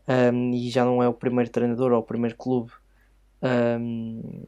Um, 0.08 0.52
e 0.54 0.70
já 0.70 0.84
não 0.84 1.02
é 1.02 1.08
o 1.08 1.14
primeiro 1.14 1.50
treinador 1.50 1.92
ou 1.92 2.00
o 2.00 2.02
primeiro 2.02 2.36
clube 2.36 2.72
um, 3.42 4.44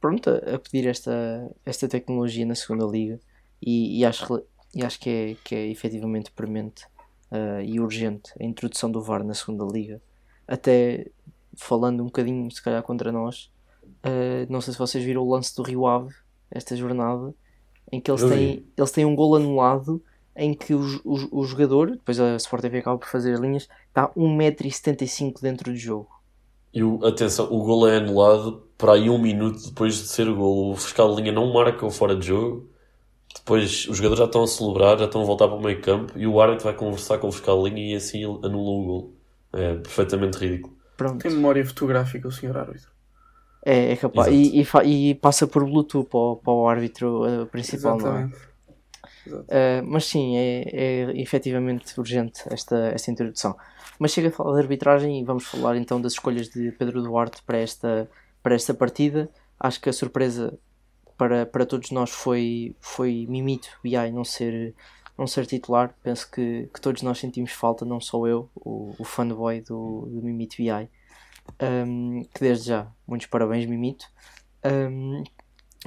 pronto, 0.00 0.30
a 0.30 0.58
pedir 0.58 0.86
esta, 0.88 1.50
esta 1.64 1.88
tecnologia 1.88 2.46
na 2.46 2.54
segunda 2.54 2.84
liga 2.86 3.20
e, 3.60 4.00
e 4.00 4.04
acho, 4.04 4.42
e 4.74 4.84
acho 4.84 4.98
que, 5.00 5.10
é, 5.10 5.36
que 5.44 5.54
é 5.54 5.66
efetivamente 5.68 6.30
premente 6.32 6.86
uh, 7.30 7.60
e 7.62 7.80
urgente 7.80 8.32
a 8.40 8.44
introdução 8.44 8.90
do 8.90 9.02
VAR 9.02 9.24
na 9.24 9.34
segunda 9.34 9.64
liga. 9.64 10.00
Até 10.46 11.10
falando 11.56 12.02
um 12.02 12.06
bocadinho, 12.06 12.50
se 12.50 12.62
calhar, 12.62 12.82
contra 12.82 13.10
nós, 13.10 13.50
uh, 14.04 14.50
não 14.50 14.60
sei 14.60 14.72
se 14.72 14.78
vocês 14.78 15.04
viram 15.04 15.22
o 15.22 15.30
lance 15.30 15.54
do 15.56 15.62
Rio 15.62 15.86
Ave 15.86 16.14
esta 16.50 16.76
jornada 16.76 17.34
em 17.90 18.00
que 18.00 18.10
eles 18.10 18.22
têm, 18.24 18.66
eles 18.76 18.90
têm 18.90 19.04
um 19.04 19.14
gol 19.14 19.36
anulado 19.36 20.02
em 20.34 20.52
que 20.52 20.74
o, 20.74 20.80
o, 21.04 21.40
o 21.40 21.44
jogador, 21.44 21.92
depois 21.92 22.20
a 22.20 22.36
Sport 22.36 22.62
TV 22.62 22.78
acaba 22.78 22.98
por 22.98 23.08
fazer 23.08 23.34
as 23.34 23.40
linhas, 23.40 23.68
está 23.88 24.08
1,75m 24.08 25.40
dentro 25.40 25.72
do 25.72 25.78
jogo. 25.78 26.08
E 26.74 26.82
o, 26.82 27.04
atenção, 27.06 27.46
o 27.50 27.62
gol 27.62 27.88
é 27.88 27.96
anulado 27.96 28.62
para 28.76 28.92
aí 28.92 29.08
um 29.08 29.18
minuto 29.18 29.64
depois 29.64 29.94
de 29.94 30.08
ser 30.08 30.28
o 30.28 30.36
gol. 30.36 30.72
O 30.72 30.76
fiscal 30.76 31.14
de 31.14 31.22
linha 31.22 31.32
não 31.32 31.50
marca 31.52 31.86
o 31.86 31.90
fora 31.90 32.14
de 32.14 32.26
jogo. 32.26 32.68
Depois 33.36 33.86
os 33.88 33.96
jogadores 33.96 34.18
já 34.18 34.24
estão 34.24 34.42
a 34.42 34.46
celebrar, 34.46 34.98
já 34.98 35.04
estão 35.04 35.22
a 35.22 35.24
voltar 35.24 35.46
para 35.48 35.56
o 35.56 35.62
meio 35.62 35.80
campo 35.80 36.12
e 36.16 36.26
o 36.26 36.40
árbitro 36.40 36.64
vai 36.64 36.74
conversar 36.74 37.18
com 37.18 37.28
o 37.28 37.32
fiscal 37.32 37.62
de 37.62 37.70
linha 37.70 37.92
e 37.92 37.96
assim 37.96 38.18
ele 38.18 38.38
anula 38.44 38.70
o 38.70 38.84
gol. 38.84 39.12
É 39.52 39.74
perfeitamente 39.74 40.38
ridículo. 40.38 40.76
Pronto. 40.96 41.22
Tem 41.22 41.30
memória 41.30 41.64
fotográfica 41.64 42.26
o 42.26 42.32
senhor 42.32 42.56
árbitro. 42.56 42.90
É, 43.64 43.92
é 43.92 43.96
capaz. 43.96 44.32
E, 44.32 44.62
e, 44.62 45.10
e 45.10 45.14
passa 45.14 45.46
por 45.46 45.64
Bluetooth 45.64 46.08
para 46.08 46.18
o, 46.18 46.36
para 46.36 46.52
o 46.52 46.68
árbitro 46.68 47.42
uh, 47.42 47.46
principal, 47.46 47.98
não 47.98 48.16
é? 48.16 48.22
Exatamente. 48.22 48.56
Uh, 49.26 49.82
mas 49.84 50.04
sim, 50.04 50.36
é, 50.36 50.62
é 50.72 51.20
efetivamente 51.20 51.98
urgente 51.98 52.42
esta, 52.50 52.76
esta 52.94 53.10
introdução. 53.10 53.56
Mas 53.98 54.12
chega 54.12 54.28
a 54.28 54.30
falar 54.30 54.54
de 54.54 54.60
arbitragem 54.60 55.20
e 55.20 55.24
vamos 55.24 55.46
falar 55.46 55.76
então 55.76 56.00
das 56.00 56.12
escolhas 56.12 56.48
de 56.48 56.70
Pedro 56.72 57.02
Duarte 57.02 57.42
para 57.42 57.58
esta, 57.58 58.08
para 58.42 58.54
esta 58.54 58.72
partida. 58.72 59.28
Acho 59.58 59.80
que 59.80 59.88
a 59.88 59.92
surpresa 59.92 60.56
para, 61.16 61.46
para 61.46 61.66
todos 61.66 61.90
nós 61.90 62.10
foi, 62.10 62.74
foi 62.80 63.26
Mimito 63.28 63.68
BI 63.82 64.10
não 64.12 64.24
ser, 64.24 64.74
não 65.18 65.26
ser 65.26 65.46
titular. 65.46 65.94
Penso 66.02 66.30
que, 66.30 66.68
que 66.72 66.80
todos 66.80 67.02
nós 67.02 67.18
sentimos 67.18 67.52
falta, 67.52 67.84
não 67.84 68.00
só 68.00 68.26
eu, 68.26 68.50
o, 68.54 68.94
o 68.98 69.04
fanboy 69.04 69.60
do, 69.60 70.06
do 70.10 70.22
Mimito 70.22 70.56
BI. 70.58 70.88
Um, 71.62 72.22
que 72.34 72.40
desde 72.40 72.68
já, 72.68 72.86
muitos 73.06 73.26
parabéns, 73.28 73.66
Mimito. 73.66 74.06
Um, 74.64 75.22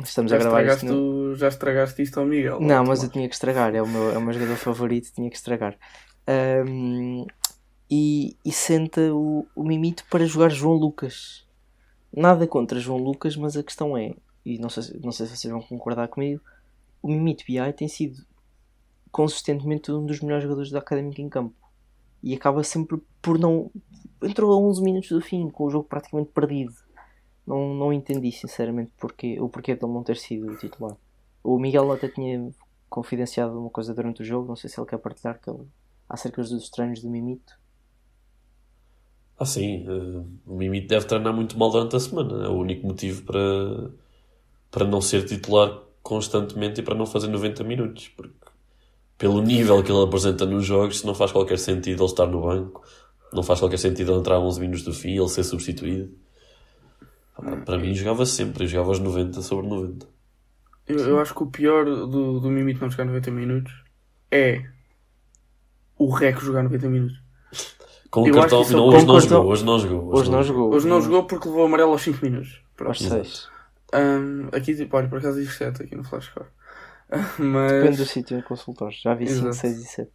estamos 0.01 0.31
Já 0.31 0.37
a 0.37 0.39
gravar 0.39 0.65
isto 0.65 0.85
no- 0.85 1.35
já 1.35 1.47
estragaste 1.49 2.01
isto 2.01 2.19
ao 2.19 2.25
Miguel. 2.25 2.59
não, 2.61 2.83
ó, 2.83 2.87
mas 2.87 3.03
eu 3.03 3.09
tinha 3.09 3.27
que 3.27 3.35
estragar, 3.35 3.75
é 3.75 3.81
o 3.81 3.87
meu, 3.87 4.11
é 4.13 4.17
o 4.17 4.21
meu 4.21 4.31
jogador 4.33 4.55
favorito, 4.55 5.11
tinha 5.13 5.29
que 5.29 5.35
estragar. 5.35 5.77
Ahm, 6.25 7.25
e, 7.91 8.37
e 8.45 8.51
senta 8.51 9.13
o, 9.13 9.45
o 9.55 9.63
Mimito 9.63 10.05
para 10.09 10.25
jogar 10.25 10.49
João 10.49 10.75
Lucas. 10.75 11.45
Nada 12.15 12.47
contra 12.47 12.79
João 12.79 12.99
Lucas, 12.99 13.35
mas 13.35 13.57
a 13.57 13.63
questão 13.63 13.97
é, 13.97 14.13
e 14.45 14.57
não 14.59 14.69
sei, 14.69 14.83
se- 14.83 14.99
não 15.03 15.11
sei 15.11 15.25
se 15.27 15.37
vocês 15.37 15.51
vão 15.51 15.61
concordar 15.61 16.07
comigo, 16.07 16.41
o 17.01 17.07
Mimito 17.09 17.43
BI 17.45 17.73
tem 17.73 17.87
sido 17.87 18.25
consistentemente 19.11 19.91
um 19.91 20.05
dos 20.05 20.19
melhores 20.21 20.43
jogadores 20.43 20.71
da 20.71 20.79
Académica 20.79 21.21
em 21.21 21.29
campo. 21.29 21.55
E 22.23 22.35
acaba 22.35 22.63
sempre 22.63 23.01
por 23.21 23.39
não. 23.39 23.71
Entrou 24.21 24.51
a 24.53 24.57
11 24.57 24.83
minutos 24.83 25.09
do 25.09 25.21
fim, 25.21 25.49
com 25.49 25.65
o 25.65 25.69
jogo 25.69 25.87
praticamente 25.87 26.31
perdido. 26.31 26.73
Não, 27.47 27.73
não 27.73 27.93
entendi 27.93 28.31
sinceramente 28.31 28.91
o 29.41 29.49
porquê 29.49 29.75
de 29.75 29.85
ele 29.85 29.93
não 29.93 30.03
ter 30.03 30.17
sido 30.17 30.55
titular. 30.57 30.95
O 31.43 31.59
Miguel 31.59 31.91
até 31.91 32.07
tinha 32.09 32.51
confidenciado 32.89 33.59
uma 33.59 33.69
coisa 33.69 33.93
durante 33.93 34.21
o 34.21 34.25
jogo, 34.25 34.47
não 34.47 34.55
sei 34.55 34.69
se 34.69 34.79
ele 34.79 34.87
quer 34.87 34.97
partilhar 34.99 35.39
que 35.39 35.49
ele, 35.49 35.67
acerca 36.09 36.41
dos 36.43 36.69
treinos 36.69 37.01
do 37.01 37.09
Mimito. 37.09 37.57
Ah, 39.37 39.45
sim, 39.45 39.85
eh, 39.87 40.25
o 40.45 40.55
Mimito 40.55 40.87
deve 40.89 41.05
treinar 41.07 41.33
muito 41.33 41.57
mal 41.57 41.71
durante 41.71 41.95
a 41.95 41.99
semana. 41.99 42.45
É 42.45 42.49
o 42.49 42.57
único 42.57 42.85
motivo 42.85 43.23
para, 43.23 43.39
para 44.71 44.85
não 44.85 45.01
ser 45.01 45.25
titular 45.25 45.79
constantemente 46.01 46.81
e 46.81 46.83
para 46.83 46.95
não 46.95 47.05
fazer 47.05 47.27
90 47.27 47.63
minutos. 47.63 48.07
Porque, 48.09 48.33
pelo 49.17 49.41
nível 49.41 49.83
que 49.83 49.91
ele 49.91 50.03
apresenta 50.03 50.45
nos 50.45 50.65
jogos, 50.65 51.03
não 51.03 51.13
faz 51.13 51.31
qualquer 51.31 51.59
sentido 51.59 52.03
ele 52.03 52.09
estar 52.09 52.25
no 52.25 52.41
banco, 52.41 52.83
não 53.33 53.43
faz 53.43 53.59
qualquer 53.59 53.77
sentido 53.77 54.11
ele 54.11 54.19
entrar 54.19 54.35
a 54.35 54.39
11 54.39 54.59
minutos 54.59 54.83
do 54.83 54.93
fim, 54.93 55.17
ele 55.17 55.29
ser 55.29 55.43
substituído. 55.43 56.11
Para 57.65 57.77
mim, 57.77 57.93
jogava 57.93 58.25
sempre, 58.25 58.63
eu 58.63 58.67
jogava 58.67 58.89
aos 58.89 58.99
90 58.99 59.41
sobre 59.41 59.67
90. 59.67 60.07
Eu, 60.87 60.99
eu 60.99 61.19
acho 61.19 61.33
que 61.33 61.43
o 61.43 61.47
pior 61.47 61.85
do, 61.85 62.39
do 62.39 62.49
Mimito 62.49 62.81
não 62.81 62.89
jogar 62.89 63.05
90 63.05 63.31
minutos 63.31 63.71
é 64.31 64.65
o 65.97 66.09
Reco 66.09 66.41
jogar 66.41 66.63
90 66.63 66.89
minutos. 66.89 67.21
Com 68.09 68.23
o 68.23 68.27
Eu 68.27 68.33
cartão, 68.33 68.61
acho 68.61 68.69
que 68.69 68.75
não, 68.75 68.89
isso 68.89 68.95
é 68.97 68.97
hoje 68.97 69.05
não 69.05 69.19
jogou, 69.19 69.51
hoje 69.51 69.65
não 69.65 69.79
jogou. 69.79 70.15
Hoje 70.15 70.31
não 70.31 70.43
jogou. 70.43 70.73
Hoje 70.73 70.87
não 70.87 71.01
jogou 71.01 71.23
porque 71.25 71.47
levou 71.47 71.65
amarelo 71.65 71.91
aos 71.91 72.01
5 72.01 72.25
minutos. 72.25 72.61
Aos 72.79 73.01
Exato. 73.01 73.23
6. 73.23 73.58
Hum, 73.93 74.47
aqui, 74.51 74.75
tipo, 74.75 74.95
olha, 74.95 75.07
por 75.07 75.19
acaso 75.19 75.39
diz 75.39 75.53
7 75.55 75.83
aqui 75.83 75.95
no 75.95 76.03
Flashcore. 76.03 76.47
Depende 77.09 77.97
do 77.97 77.99
Mas, 77.99 78.09
sítio 78.09 78.37
em 78.37 78.41
consultores. 78.41 79.01
Já 79.01 79.13
vi 79.15 79.27
5, 79.27 79.39
Exato. 79.47 79.55
6 79.55 79.77
e 79.79 79.85
7. 79.85 80.11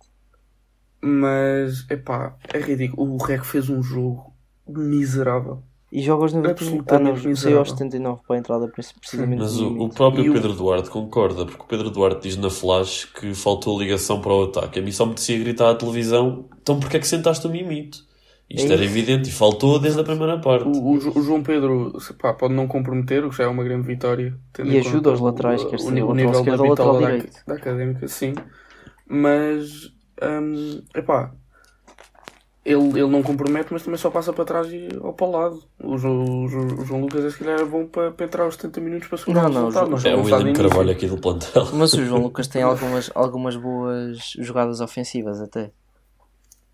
mas, 1.02 1.86
epá, 1.90 2.36
é 2.52 2.58
ridículo. 2.60 3.12
O 3.14 3.16
Reco 3.18 3.44
fez 3.44 3.68
um 3.68 3.82
jogo 3.82 4.32
miserável. 4.66 5.62
E 5.92 6.02
joga 6.02 6.24
aos 6.24 6.32
90 6.32 6.50
Absolutamente 6.52 7.20
Ah, 7.24 7.28
não, 7.28 7.36
saiu 7.36 7.58
aos 7.58 7.70
79 7.70 8.22
para 8.26 8.34
a 8.34 8.38
entrada, 8.40 8.66
preci- 8.68 8.98
precisamente 8.98 9.38
Mas 9.38 9.56
do 9.56 9.68
o, 9.68 9.84
o 9.84 9.88
próprio 9.88 10.24
E 10.24 10.30
o- 10.30 10.32
Pedro 10.32 10.52
Duarte 10.54 10.90
concorda, 10.90 11.46
porque 11.46 11.62
o 11.62 11.66
Pedro 11.66 11.88
Duarte 11.90 12.22
diz 12.22 12.36
na 12.36 12.50
flash 12.50 13.04
que 13.04 13.32
faltou 13.34 13.78
ligação 13.78 14.20
para 14.20 14.32
o 14.32 14.44
ataque. 14.44 14.80
A 14.80 14.82
mim 14.82 14.90
só 14.90 15.04
me 15.04 15.10
merecia 15.10 15.38
gritar 15.38 15.70
à 15.70 15.74
televisão: 15.76 16.48
então 16.60 16.80
porquê 16.80 16.96
é 16.96 17.00
que 17.00 17.06
sentaste 17.06 17.46
o 17.46 17.50
mimito? 17.50 17.98
Isto 18.48 18.70
É 18.70 18.74
era 18.74 18.84
isso. 18.84 18.92
evidente 18.92 19.30
e 19.30 19.32
faltou 19.32 19.78
desde 19.78 20.00
a 20.00 20.04
primeira 20.04 20.38
parte. 20.38 20.68
O, 20.68 20.70
o 20.72 21.18
o 21.18 21.22
João 21.22 21.42
Pedro 21.42 21.92
pá, 22.18 22.32
pode 22.34 22.54
não 22.54 22.68
comprometer, 22.68 23.24
o 23.24 23.30
que 23.30 23.36
já 23.38 23.44
é 23.44 23.46
uma 23.46 23.64
grande 23.64 23.86
vitória. 23.86 24.34
tendo 24.52 24.70
E 24.70 24.78
ajuda 24.78 25.10
conta 25.10 25.12
os 25.12 25.20
laterais, 25.20 25.62
o, 25.62 25.70
quer 25.70 25.76
o, 25.76 25.78
ser 25.78 25.90
ni- 25.92 26.02
o 26.02 26.08
lateral 26.08 26.44
nível 26.44 26.56
da 26.56 26.64
lateral 26.64 26.92
da, 27.00 27.00
direito. 27.00 27.42
da 27.46 27.54
académica, 27.54 28.06
sim. 28.08 28.34
Mas, 29.06 29.92
hum, 30.22 30.82
epá, 30.94 31.32
ele, 32.64 32.88
ele 33.00 33.06
não 33.10 33.22
compromete, 33.22 33.72
mas 33.72 33.82
também 33.82 33.98
só 33.98 34.10
passa 34.10 34.32
para 34.32 34.44
trás 34.44 34.66
e 34.72 34.88
ou 35.00 35.12
para 35.12 35.26
o 35.26 35.30
lado. 35.30 35.62
O, 35.82 35.98
Jo- 35.98 36.24
o 36.44 36.48
Jo- 36.48 36.80
o 36.80 36.84
João 36.84 37.00
Lucas, 37.02 37.32
se 37.32 37.38
calhar, 37.38 37.60
é 37.60 37.64
bom 37.64 37.86
para, 37.86 38.10
para 38.12 38.24
entrar 38.26 38.44
aos 38.44 38.54
70 38.54 38.80
minutos 38.80 39.08
para 39.08 39.18
segurar 39.18 39.42
Não, 39.42 39.50
o 39.50 39.52
não, 39.52 39.60
resultado. 39.66 39.86
o 39.86 39.90
Não 39.90 39.98
Jo- 39.98 40.08
É 40.08 40.14
o 40.16 40.22
William. 40.22 40.52
Carvalho 40.54 40.90
aqui 40.90 41.06
do 41.06 41.18
plantel. 41.18 41.66
Mas 41.74 41.92
o 41.92 42.04
João 42.04 42.22
Lucas 42.22 42.46
tem 42.48 42.62
algumas, 42.64 43.10
algumas 43.14 43.56
boas 43.56 44.32
jogadas 44.38 44.80
ofensivas 44.80 45.40
até. 45.40 45.70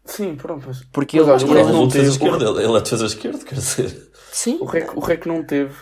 Sim, 0.05 0.35
pronto. 0.37 0.65
Mas, 0.67 0.83
Porque 0.85 1.21
Mas 1.21 1.43
ele, 1.43 1.51
o 1.51 1.55
Ele 1.59 1.61
é 1.69 1.73
não 1.73 1.83
um 1.85 1.89
defesa 1.89 2.19
teve- 2.19 2.25
esquerda, 2.33 2.51
ele 2.51 2.65
ele 2.65 2.77
é 2.77 2.81
defesa 2.81 3.07
esquerda, 3.07 3.39
quer 3.45 3.55
dizer. 3.55 4.11
Sim, 4.33 4.59
o, 4.61 4.65
rec, 4.65 4.97
o 4.97 5.01
Rec 5.01 5.27
não 5.27 5.45
teve. 5.45 5.75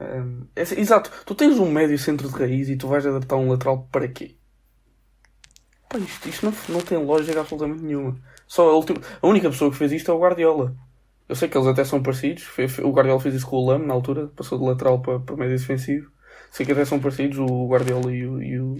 hum, 0.00 0.46
é 0.54 0.62
assim, 0.62 0.78
exato, 0.80 1.10
tu 1.24 1.34
tens 1.34 1.58
um 1.58 1.70
médio 1.70 1.98
centro 1.98 2.28
de 2.28 2.34
raiz 2.34 2.68
e 2.68 2.76
tu 2.76 2.88
vais 2.88 3.04
adaptar 3.06 3.36
um 3.36 3.50
lateral 3.50 3.88
para 3.90 4.08
quê? 4.08 4.36
Pá, 5.88 5.98
isto, 5.98 6.28
isto 6.28 6.46
não, 6.46 6.54
não 6.68 6.80
tem 6.80 6.98
lógica 6.98 7.40
absolutamente 7.40 7.82
nenhuma. 7.82 8.16
Só 8.46 8.68
a, 8.70 8.74
última, 8.74 9.00
a 9.22 9.26
única 9.26 9.50
pessoa 9.50 9.70
que 9.70 9.76
fez 9.76 9.92
isto 9.92 10.10
é 10.10 10.14
o 10.14 10.18
Guardiola. 10.20 10.74
Eu 11.28 11.34
sei 11.34 11.48
que 11.48 11.56
eles 11.58 11.66
até 11.68 11.84
são 11.84 12.02
parecidos. 12.02 12.44
O 12.84 12.90
Guardiola 12.90 13.20
fez 13.20 13.34
isso 13.34 13.46
com 13.46 13.56
o 13.56 13.66
Lam 13.66 13.78
na 13.84 13.92
altura, 13.94 14.28
passou 14.36 14.58
de 14.58 14.64
lateral 14.64 15.00
para, 15.00 15.18
para 15.18 15.36
médio 15.36 15.58
defensivo. 15.58 16.10
Sei 16.52 16.64
que 16.64 16.72
até 16.72 16.84
são 16.84 17.00
parecidos, 17.00 17.38
o 17.38 17.66
Guardiola 17.68 18.12
e 18.14 18.26
o, 18.26 18.40
e 18.42 18.60
o, 18.60 18.76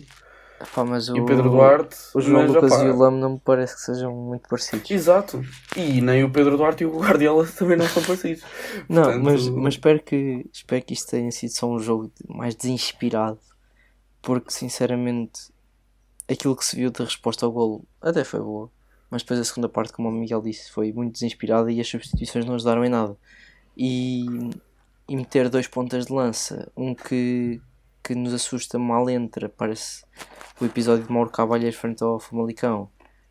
Pá, 0.75 0.85
mas 0.85 1.09
o, 1.09 1.17
e 1.17 1.21
o 1.21 1.27
Pedro 1.27 1.51
Duarte. 1.51 1.97
o 2.15 2.21
João 2.21 2.43
mas, 2.43 2.55
Lucas 2.55 2.73
opá, 2.73 2.85
e 2.85 2.91
o 2.91 2.97
Lame 2.97 3.19
não 3.19 3.33
me 3.35 3.41
parece 3.41 3.75
que 3.75 3.81
sejam 3.83 4.15
muito 4.15 4.49
parecidos. 4.49 4.91
Exato. 4.91 5.45
E 5.77 6.01
nem 6.01 6.25
o 6.25 6.31
Pedro 6.31 6.57
Duarte 6.57 6.83
e 6.83 6.87
o 6.87 6.99
Guardiola 6.99 7.47
também 7.59 7.77
não 7.77 7.87
são 7.87 8.03
parecidos. 8.03 8.43
Não, 8.89 9.03
Portanto, 9.03 9.25
mas, 9.25 9.49
mas 9.49 9.75
espero, 9.75 10.03
que, 10.03 10.47
espero 10.53 10.85
que 10.85 10.95
isto 10.95 11.11
tenha 11.11 11.31
sido 11.31 11.51
só 11.51 11.69
um 11.69 11.79
jogo 11.79 12.11
mais 12.27 12.55
desinspirado, 12.55 13.39
porque 14.23 14.51
sinceramente 14.51 15.51
aquilo 16.29 16.57
que 16.57 16.65
se 16.65 16.77
viu 16.77 16.91
de 16.91 17.03
resposta 17.03 17.47
ao 17.47 17.53
golo 17.53 17.85
até 18.01 18.25
foi 18.25 18.41
boa, 18.41 18.71
mas 19.11 19.23
depois 19.23 19.39
a 19.39 19.45
segunda 19.45 19.69
parte, 19.69 19.93
como 19.93 20.09
o 20.09 20.13
Miguel 20.13 20.43
disse, 20.43 20.71
foi 20.71 20.93
muito 20.93 21.13
desinspirada 21.13 21.71
e 21.71 21.81
as 21.81 21.89
substituições 21.89 22.45
não 22.45 22.55
ajudaram 22.55 22.85
em 22.85 22.89
nada. 22.89 23.17
E, 23.77 24.25
e 25.09 25.17
meter 25.17 25.49
dois 25.49 25.69
pontas 25.69 26.07
de 26.07 26.13
lança, 26.13 26.71
um 26.77 26.95
que, 26.95 27.61
que 28.07 28.15
nos 28.15 28.33
assusta 28.33 28.79
mal 28.79 29.11
entra, 29.11 29.49
parece 29.49 30.05
o 30.61 30.65
episódio 30.65 31.05
de 31.05 31.13
Mauro 31.13 31.31
Cavalheiros 31.31 31.79
frente 31.79 32.03
ao 32.03 32.21
Famalicão, 32.21 32.89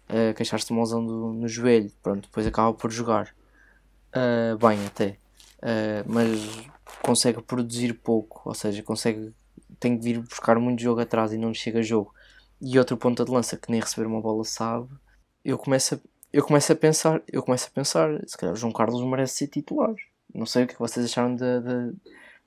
uh, 0.10 0.34
queixar-se 0.36 0.68
de 0.68 0.74
uma 0.74 0.86
do- 0.86 1.34
no 1.34 1.48
joelho, 1.48 1.92
pronto, 2.04 2.28
depois 2.28 2.46
acaba 2.46 2.74
por 2.74 2.92
jogar. 2.92 3.34
Uh, 4.14 4.58
bem 4.58 4.86
até, 4.86 5.18
Uh, 5.58 6.06
mas 6.06 6.68
consegue 7.02 7.42
produzir 7.42 7.94
pouco, 7.94 8.42
ou 8.46 8.54
seja, 8.54 8.84
consegue 8.84 9.34
tem 9.80 9.98
que 9.98 10.04
vir 10.04 10.20
buscar 10.20 10.60
muito 10.60 10.82
jogo 10.82 11.02
atrás 11.02 11.34
e 11.34 11.38
não 11.38 11.50
lhe 11.50 11.56
chega 11.56 11.82
jogo. 11.82 12.14
E 12.62 12.78
outro 12.78 12.98
ponta 12.98 13.26
de 13.26 13.32
lança 13.32 13.58
que 13.58 13.72
nem 13.72 13.82
receber 13.82 14.06
uma 14.06 14.22
bola 14.22 14.44
sabe. 14.44 14.90
Eu 15.44 15.58
começo 15.58 15.96
a, 15.96 16.00
eu 16.32 16.44
começo 16.44 16.72
a 16.72 16.76
pensar, 16.76 17.22
eu 17.32 17.42
começo 17.42 17.68
a 17.68 17.72
pensar, 17.72 18.10
se 18.28 18.38
calhar 18.38 18.54
o 18.54 18.58
João 18.58 18.72
Carlos 18.72 19.02
merece 19.04 19.38
ser 19.38 19.48
titular. 19.48 19.96
não 20.34 20.46
sei 20.46 20.66
o 20.66 20.68
que 20.68 20.78
vocês 20.78 21.06
acharam 21.06 21.34
de, 21.36 21.62
de, 21.62 21.94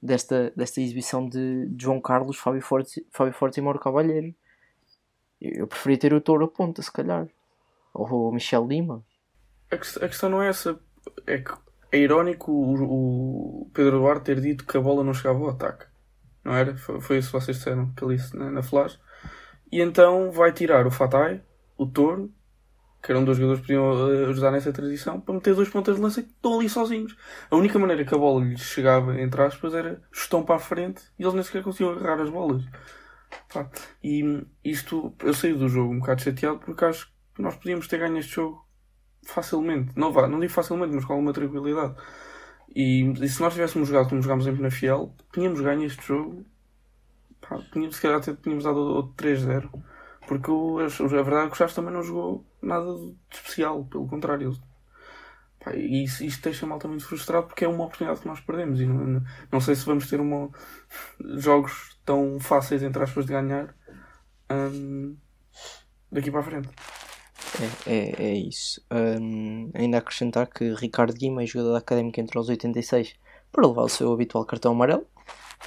desta, 0.03 0.53
desta 0.57 0.81
exibição 0.81 1.29
de 1.29 1.71
João 1.79 2.01
Carlos, 2.01 2.39
Fábio 2.39 2.63
Forte, 2.63 3.07
Fábio 3.11 3.35
Forte 3.35 3.59
e 3.59 3.63
Mauro 3.63 3.81
Cavalheiro. 3.81 4.35
Eu 5.41 5.67
preferia 5.67 5.99
ter 5.99 6.13
o 6.13 6.21
Touro 6.21 6.45
a 6.45 6.49
ponta, 6.49 6.83
se 6.83 6.93
calhar. 6.93 7.29
Ou 7.95 8.29
o 8.29 8.33
Michel 8.33 8.67
Lima. 8.67 9.05
A, 9.71 9.77
que, 9.77 10.05
a 10.05 10.09
questão 10.09 10.29
não 10.29 10.43
é 10.43 10.49
essa. 10.49 10.79
É 11.27 11.39
que 11.39 11.53
é 11.91 11.99
irónico 11.99 12.53
o, 12.53 13.71
Pedro 13.73 13.99
Duarte 14.01 14.27
ter 14.27 14.41
dito 14.41 14.67
que 14.67 14.77
a 14.77 14.81
bola 14.81 15.03
não 15.03 15.15
chegava 15.15 15.39
ao 15.39 15.51
ataque. 15.51 15.87
Não 16.45 16.55
era? 16.55 16.77
Foi, 16.77 17.19
isso 17.19 17.29
que 17.29 17.41
vocês 17.41 17.57
disseram 17.57 17.93
que 17.93 18.05
ele 18.05 18.19
na, 18.35 18.51
na 18.51 18.63
flash. 18.63 19.01
E 19.71 19.81
então 19.81 20.31
vai 20.31 20.53
tirar 20.53 20.87
o 20.87 20.91
Fatai, 20.91 21.43
o 21.77 21.87
Touro, 21.87 22.33
que 23.09 23.13
eram 23.13 23.25
dois 23.25 23.39
jogadores 23.39 23.63
que 23.63 23.73
podiam 23.73 24.13
eh, 24.13 24.27
ajudar 24.29 24.51
nessa 24.51 24.71
transição, 24.71 25.19
para 25.19 25.33
meter 25.33 25.55
dois 25.55 25.71
pontas 25.71 25.97
de 25.97 26.03
lança 26.03 26.23
que 26.23 26.29
estão 26.29 26.59
ali 26.59 26.69
sozinhos. 26.69 27.17
A 27.51 27.57
única 27.57 27.79
maneira 27.79 28.05
que 28.05 28.15
a 28.15 28.19
bola 28.19 28.45
lhes 28.45 28.61
chegava, 28.61 29.19
entre 29.19 29.41
aspas, 29.41 29.73
era 29.73 30.03
chutão 30.13 30.43
para 30.43 30.57
a 30.57 30.59
frente 30.59 31.01
e 31.19 31.23
eles 31.23 31.33
nem 31.33 31.43
sequer 31.43 31.63
conseguiam 31.63 31.93
agarrar 31.93 32.23
as 32.23 32.29
bolas. 32.29 32.63
Pá. 33.51 33.71
E 34.05 34.45
isto, 34.63 35.15
eu 35.25 35.33
saí 35.33 35.55
do 35.55 35.71
jogo 35.71 35.95
um 35.95 36.01
bocado 36.01 36.21
chateado 36.21 36.59
porque 36.59 36.85
acho 36.85 37.11
que 37.35 37.41
nós 37.41 37.57
podíamos 37.57 37.89
ter 37.89 37.99
ganho 37.99 38.19
este 38.19 38.35
jogo 38.35 38.63
facilmente. 39.23 39.93
Não, 39.97 40.13
vá, 40.13 40.29
não 40.29 40.39
digo 40.39 40.53
facilmente, 40.53 40.95
mas 40.95 41.07
com 41.07 41.15
alguma 41.15 41.33
tranquilidade. 41.33 41.95
E, 42.77 43.11
e 43.23 43.29
se 43.31 43.41
nós 43.41 43.55
tivéssemos 43.55 43.89
jogado 43.89 44.11
como 44.11 44.21
jogámos 44.21 44.47
em 44.47 44.55
Penafiel, 44.55 45.15
tínhamos 45.33 45.63
ganho 45.63 45.85
este 45.85 46.07
jogo. 46.07 46.45
Pá, 47.41 47.59
tínhamos, 47.73 47.97
se 47.97 48.03
calhar 48.03 48.19
até 48.19 48.35
tínhamos 48.35 48.65
dado 48.65 48.81
outro 48.81 49.15
3-0. 49.17 49.71
Porque 50.29 50.51
a, 50.51 51.07
verdade 51.23 51.47
é 51.47 51.49
que 51.49 51.55
o 51.55 51.57
Chaves 51.57 51.75
também 51.75 51.91
não 51.91 52.03
jogou 52.03 52.45
nada 52.61 52.95
de 52.95 53.17
especial, 53.33 53.83
pelo 53.87 54.07
contrário. 54.07 54.55
Pá, 55.59 55.75
e 55.75 56.05
isso, 56.05 56.23
isto 56.23 56.43
deixa-me 56.43 56.71
altamente 56.71 57.03
frustrado 57.03 57.47
porque 57.47 57.65
é 57.65 57.69
uma 57.69 57.87
oportunidade 57.87 58.21
que 58.21 58.29
nós 58.29 58.39
perdemos. 58.41 58.79
E 58.79 58.85
não, 58.85 59.23
não 59.51 59.59
sei 59.59 59.75
se 59.75 59.87
vamos 59.87 60.07
ter 60.07 60.21
uma, 60.21 60.51
jogos 61.39 61.99
tão 62.05 62.39
fáceis, 62.39 62.83
entre 62.83 63.03
aspas, 63.03 63.25
de 63.25 63.33
ganhar 63.33 63.75
hum, 64.51 65.17
daqui 66.13 66.31
para 66.31 66.41
a 66.41 66.43
frente. 66.43 66.69
É, 67.87 67.91
é, 67.91 68.25
é 68.27 68.35
isso. 68.35 68.85
Um, 68.93 69.71
ainda 69.73 69.97
acrescentar 69.97 70.47
que 70.47 70.75
Ricardo 70.75 71.15
Guima 71.15 71.47
jogador 71.47 71.73
da 71.73 71.79
Académica 71.79 72.21
entre 72.21 72.39
os 72.39 72.51
86 72.51 73.15
para 73.51 73.67
levar 73.67 73.85
o 73.85 73.89
seu 73.89 74.13
habitual 74.13 74.45
cartão 74.45 74.73
amarelo. 74.73 75.07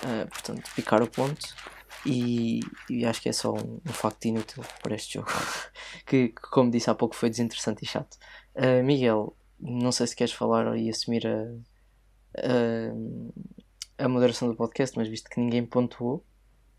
Uh, 0.03 0.30
portanto, 0.30 0.70
picar 0.75 1.01
o 1.01 1.10
ponto. 1.10 1.56
E, 2.05 2.62
e, 2.89 3.05
acho 3.05 3.22
que 3.22 3.29
é 3.29 3.34
só 3.34 3.53
um, 3.53 3.79
um 3.86 3.93
facto 3.93 4.25
inútil 4.25 4.63
para 4.81 4.96
este 4.96 5.15
jogo. 5.15 5.29
que, 6.05 6.29
que, 6.29 6.41
como 6.51 6.72
disse 6.72 6.89
há 6.89 6.96
pouco, 6.96 7.15
foi 7.15 7.29
desinteressante 7.29 7.84
e 7.84 7.88
chato. 7.88 8.17
Uh, 8.55 8.84
Miguel, 8.84 9.36
não 9.60 9.91
sei 9.91 10.08
se 10.08 10.15
queres 10.15 10.34
falar 10.34 10.75
e 10.77 10.89
assumir 10.89 11.27
a, 11.27 11.53
a, 12.38 14.05
a 14.05 14.10
moderação 14.10 14.48
do 14.48 14.55
podcast, 14.55 14.98
mas 14.98 15.08
visto 15.08 15.29
que 15.29 15.39
ninguém 15.39 15.65
pontuou, 15.65 16.24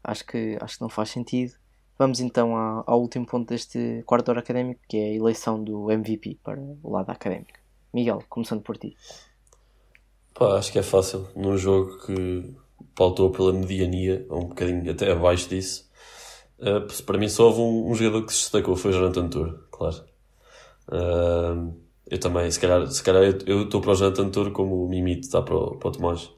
acho 0.02 0.26
que, 0.26 0.58
acho 0.60 0.76
que 0.76 0.82
não 0.82 0.88
faz 0.88 1.10
sentido. 1.10 1.54
Vamos 1.98 2.18
então 2.18 2.56
ao, 2.56 2.84
ao 2.86 3.00
último 3.00 3.24
ponto 3.24 3.48
deste 3.48 4.02
quarto 4.04 4.28
hora 4.30 4.40
académico, 4.40 4.80
que 4.88 4.96
é 4.96 5.04
a 5.04 5.14
eleição 5.14 5.62
do 5.62 5.90
MVP 5.90 6.40
para 6.42 6.60
o 6.60 6.90
lado 6.90 7.10
académico. 7.10 7.58
Miguel, 7.94 8.24
começando 8.28 8.62
por 8.62 8.76
ti. 8.76 8.96
Pá, 10.34 10.56
acho 10.56 10.72
que 10.72 10.78
é 10.78 10.82
fácil. 10.82 11.28
Num 11.36 11.56
jogo 11.56 11.98
que 11.98 12.54
pautou 12.94 13.30
pela 13.30 13.52
mediania, 13.52 14.26
ou 14.28 14.44
um 14.44 14.48
bocadinho 14.48 14.90
até 14.90 15.10
abaixo 15.12 15.48
disso, 15.48 15.88
uh, 16.58 17.02
para 17.04 17.18
mim 17.18 17.28
só 17.28 17.46
houve 17.46 17.60
um, 17.60 17.90
um, 17.90 17.94
jogador 17.94 18.26
que 18.26 18.32
se 18.32 18.40
destacou, 18.40 18.76
foi 18.76 18.90
o 18.90 18.94
Jonathan 18.94 19.28
Tour, 19.28 19.58
claro. 19.70 20.04
Uh, 20.88 21.74
eu 22.10 22.18
também, 22.18 22.50
se 22.50 22.60
calhar, 22.60 22.86
se 22.88 23.02
calhar 23.02 23.22
eu 23.46 23.62
estou 23.62 23.80
para 23.80 23.92
o 23.92 23.94
Jonathan 23.94 24.28
Tour 24.30 24.50
como 24.50 24.84
o 24.84 24.88
Mimito 24.88 25.22
está 25.22 25.40
para 25.40 25.56
o, 25.56 25.76
para 25.76 25.88
o 25.88 25.92
Tomás. 25.92 26.30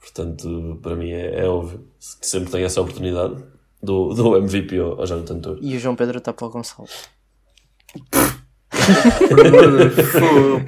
Portanto, 0.00 0.78
para 0.82 0.94
mim 0.94 1.10
é, 1.10 1.40
é 1.40 1.48
óbvio 1.48 1.86
que 2.20 2.26
sempre 2.26 2.50
tem 2.50 2.64
essa 2.64 2.80
oportunidade 2.80 3.42
do, 3.82 4.14
do 4.14 4.36
MVP 4.36 4.78
ao, 4.78 5.00
ao 5.00 5.06
Jonathan 5.06 5.40
Tour. 5.40 5.58
E 5.60 5.76
o 5.76 5.78
João 5.78 5.96
Pedro 5.96 6.18
está 6.18 6.32
para 6.32 6.46
o 6.46 6.50
Gonçalo. 6.50 6.88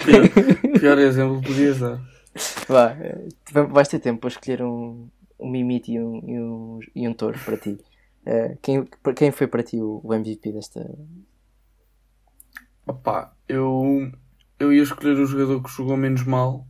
pior, 0.04 0.78
pior 0.80 0.98
exemplo 0.98 1.40
podias 1.42 1.78
dar. 1.78 2.00
Vá, 2.68 2.96
eh, 3.00 3.28
vais 3.52 3.88
ter 3.88 3.98
tempo 3.98 4.20
para 4.20 4.28
escolher 4.28 4.62
um, 4.62 5.08
um 5.38 5.50
Mimite 5.50 5.92
e 5.92 6.00
um, 6.00 6.20
e 6.28 6.40
um, 6.40 6.80
e 6.94 7.08
um 7.08 7.14
touro 7.14 7.38
para 7.44 7.56
ti. 7.56 7.78
Uh, 8.26 8.58
quem, 8.60 8.86
quem 9.16 9.30
foi 9.30 9.46
para 9.46 9.62
ti 9.62 9.80
o, 9.80 10.00
o 10.04 10.14
MVP 10.14 10.52
desta. 10.52 10.86
Opa, 12.86 13.34
eu, 13.48 14.10
eu 14.58 14.72
ia 14.72 14.82
escolher 14.82 15.18
o 15.18 15.26
jogador 15.26 15.62
que 15.62 15.70
jogou 15.70 15.96
menos 15.96 16.24
mal. 16.24 16.66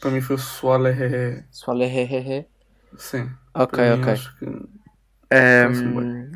Para 0.00 0.10
mim 0.10 0.20
foi 0.20 0.36
o. 0.36 0.38
Suale 0.38 0.90
Hehe? 0.90 1.44
Sim. 2.96 3.30
Ok, 3.54 3.78
ok. 3.92 4.14
Um, 5.30 6.30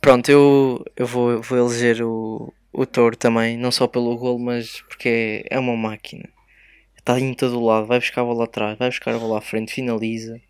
pronto, 0.00 0.28
eu, 0.30 0.84
eu 0.96 1.06
vou, 1.06 1.42
vou 1.42 1.58
eleger 1.58 2.02
o, 2.02 2.52
o 2.72 2.86
Toro 2.86 3.16
também, 3.16 3.56
não 3.56 3.72
só 3.72 3.86
pelo 3.88 4.16
gol, 4.16 4.38
mas 4.38 4.82
porque 4.82 5.44
é, 5.50 5.56
é 5.56 5.58
uma 5.58 5.76
máquina. 5.76 6.28
Está 7.04 7.20
em 7.20 7.34
todo 7.34 7.60
o 7.60 7.66
lado, 7.66 7.86
vai 7.86 7.98
buscar 7.98 8.22
a 8.22 8.24
bola 8.24 8.44
atrás, 8.44 8.78
vai 8.78 8.88
buscar 8.88 9.14
a 9.14 9.18
bola 9.18 9.36
à 9.36 9.40
frente, 9.42 9.74
finaliza. 9.74 10.40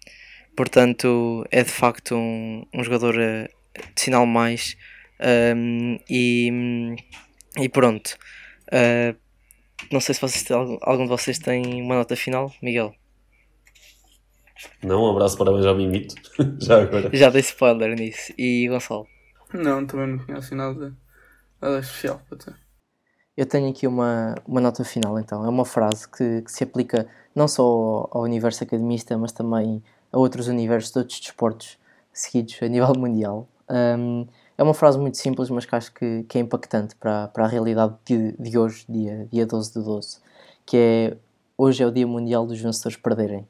Portanto, 0.56 1.44
é 1.50 1.64
de 1.64 1.70
facto 1.70 2.14
um, 2.14 2.64
um 2.72 2.84
jogador 2.84 3.18
eh, 3.18 3.48
de 3.92 4.00
sinal 4.00 4.24
mais. 4.24 4.76
Um, 5.20 5.98
e, 6.08 6.94
e 7.58 7.68
pronto. 7.68 8.16
Uh, 8.68 9.18
não 9.90 9.98
sei 9.98 10.14
se 10.14 10.20
vocês, 10.20 10.48
algum 10.80 11.02
de 11.02 11.08
vocês 11.08 11.40
tem 11.40 11.82
uma 11.82 11.96
nota 11.96 12.14
final, 12.14 12.54
Miguel. 12.62 12.94
Não, 14.80 15.02
um 15.02 15.10
abraço, 15.10 15.36
parabéns 15.36 15.66
ao 15.66 15.74
Mimito. 15.74 16.14
Já 16.62 16.82
agora. 16.82 17.10
Já 17.12 17.30
dei 17.30 17.40
spoiler 17.40 17.96
nisso. 17.98 18.32
E 18.38 18.68
Gonçalo? 18.68 19.08
Não, 19.52 19.84
também 19.84 20.06
não 20.06 20.18
conheço 20.24 20.46
assim 20.46 20.54
nada, 20.54 20.96
nada 21.60 21.80
especial 21.80 22.22
para 22.28 22.38
ter. 22.38 22.63
Eu 23.36 23.46
tenho 23.46 23.68
aqui 23.68 23.86
uma, 23.86 24.34
uma 24.46 24.60
nota 24.60 24.84
final 24.84 25.18
então. 25.18 25.44
É 25.44 25.48
uma 25.48 25.64
frase 25.64 26.08
que, 26.08 26.42
que 26.42 26.52
se 26.52 26.64
aplica 26.64 27.06
não 27.34 27.48
só 27.48 28.08
ao, 28.10 28.22
universo 28.22 28.62
academista, 28.62 29.18
mas 29.18 29.32
também 29.32 29.82
a 30.12 30.18
outros 30.18 30.46
universos 30.48 30.92
de 30.92 30.98
outros 30.98 31.20
desportos 31.20 31.78
seguidos 32.12 32.56
a 32.62 32.68
nível 32.68 32.92
mundial. 32.96 33.48
Um, 33.68 34.26
é 34.56 34.62
uma 34.62 34.74
frase 34.74 34.98
muito 34.98 35.16
simples, 35.16 35.50
mas 35.50 35.66
que 35.66 35.74
acho 35.74 35.92
que, 35.92 36.22
que 36.28 36.38
é 36.38 36.40
impactante 36.40 36.94
para, 36.94 37.26
para 37.28 37.44
a 37.44 37.48
realidade 37.48 37.94
de, 38.04 38.32
de 38.38 38.56
hoje, 38.56 38.84
dia, 38.88 39.26
dia 39.32 39.44
12 39.44 39.72
de 39.72 39.82
12, 39.82 40.18
que 40.64 40.76
é 40.76 41.16
hoje 41.58 41.82
é 41.82 41.86
o 41.86 41.90
Dia 41.90 42.06
Mundial 42.06 42.46
dos 42.46 42.60
Vencedores 42.60 42.96
Perderem. 42.96 43.46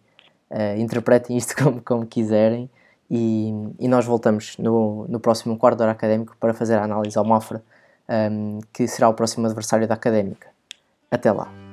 Uh, 0.51 0.79
interpretem 0.79 1.37
isto 1.37 1.55
como, 1.63 1.83
como 1.83 2.07
quiserem 2.07 2.71
e, 3.11 3.53
e, 3.79 3.89
nós 3.89 4.05
voltamos 4.07 4.57
no, 4.59 5.07
no 5.09 5.21
próximo 5.21 5.59
quarto 5.59 5.79
de 5.79 5.83
hora 5.83 5.93
académico 5.93 6.37
para 6.39 6.55
fazer 6.55 6.75
a 6.75 6.85
análise 6.85 7.19
ao 7.19 7.25
Mafra, 7.25 7.63
um, 8.09 8.61
que 8.73 8.87
será 8.87 9.09
o 9.09 9.15
próximo 9.15 9.47
adversário 9.47 9.87
da 9.89 9.95
académica. 9.95 10.49
Até 11.11 11.31
lá! 11.33 11.64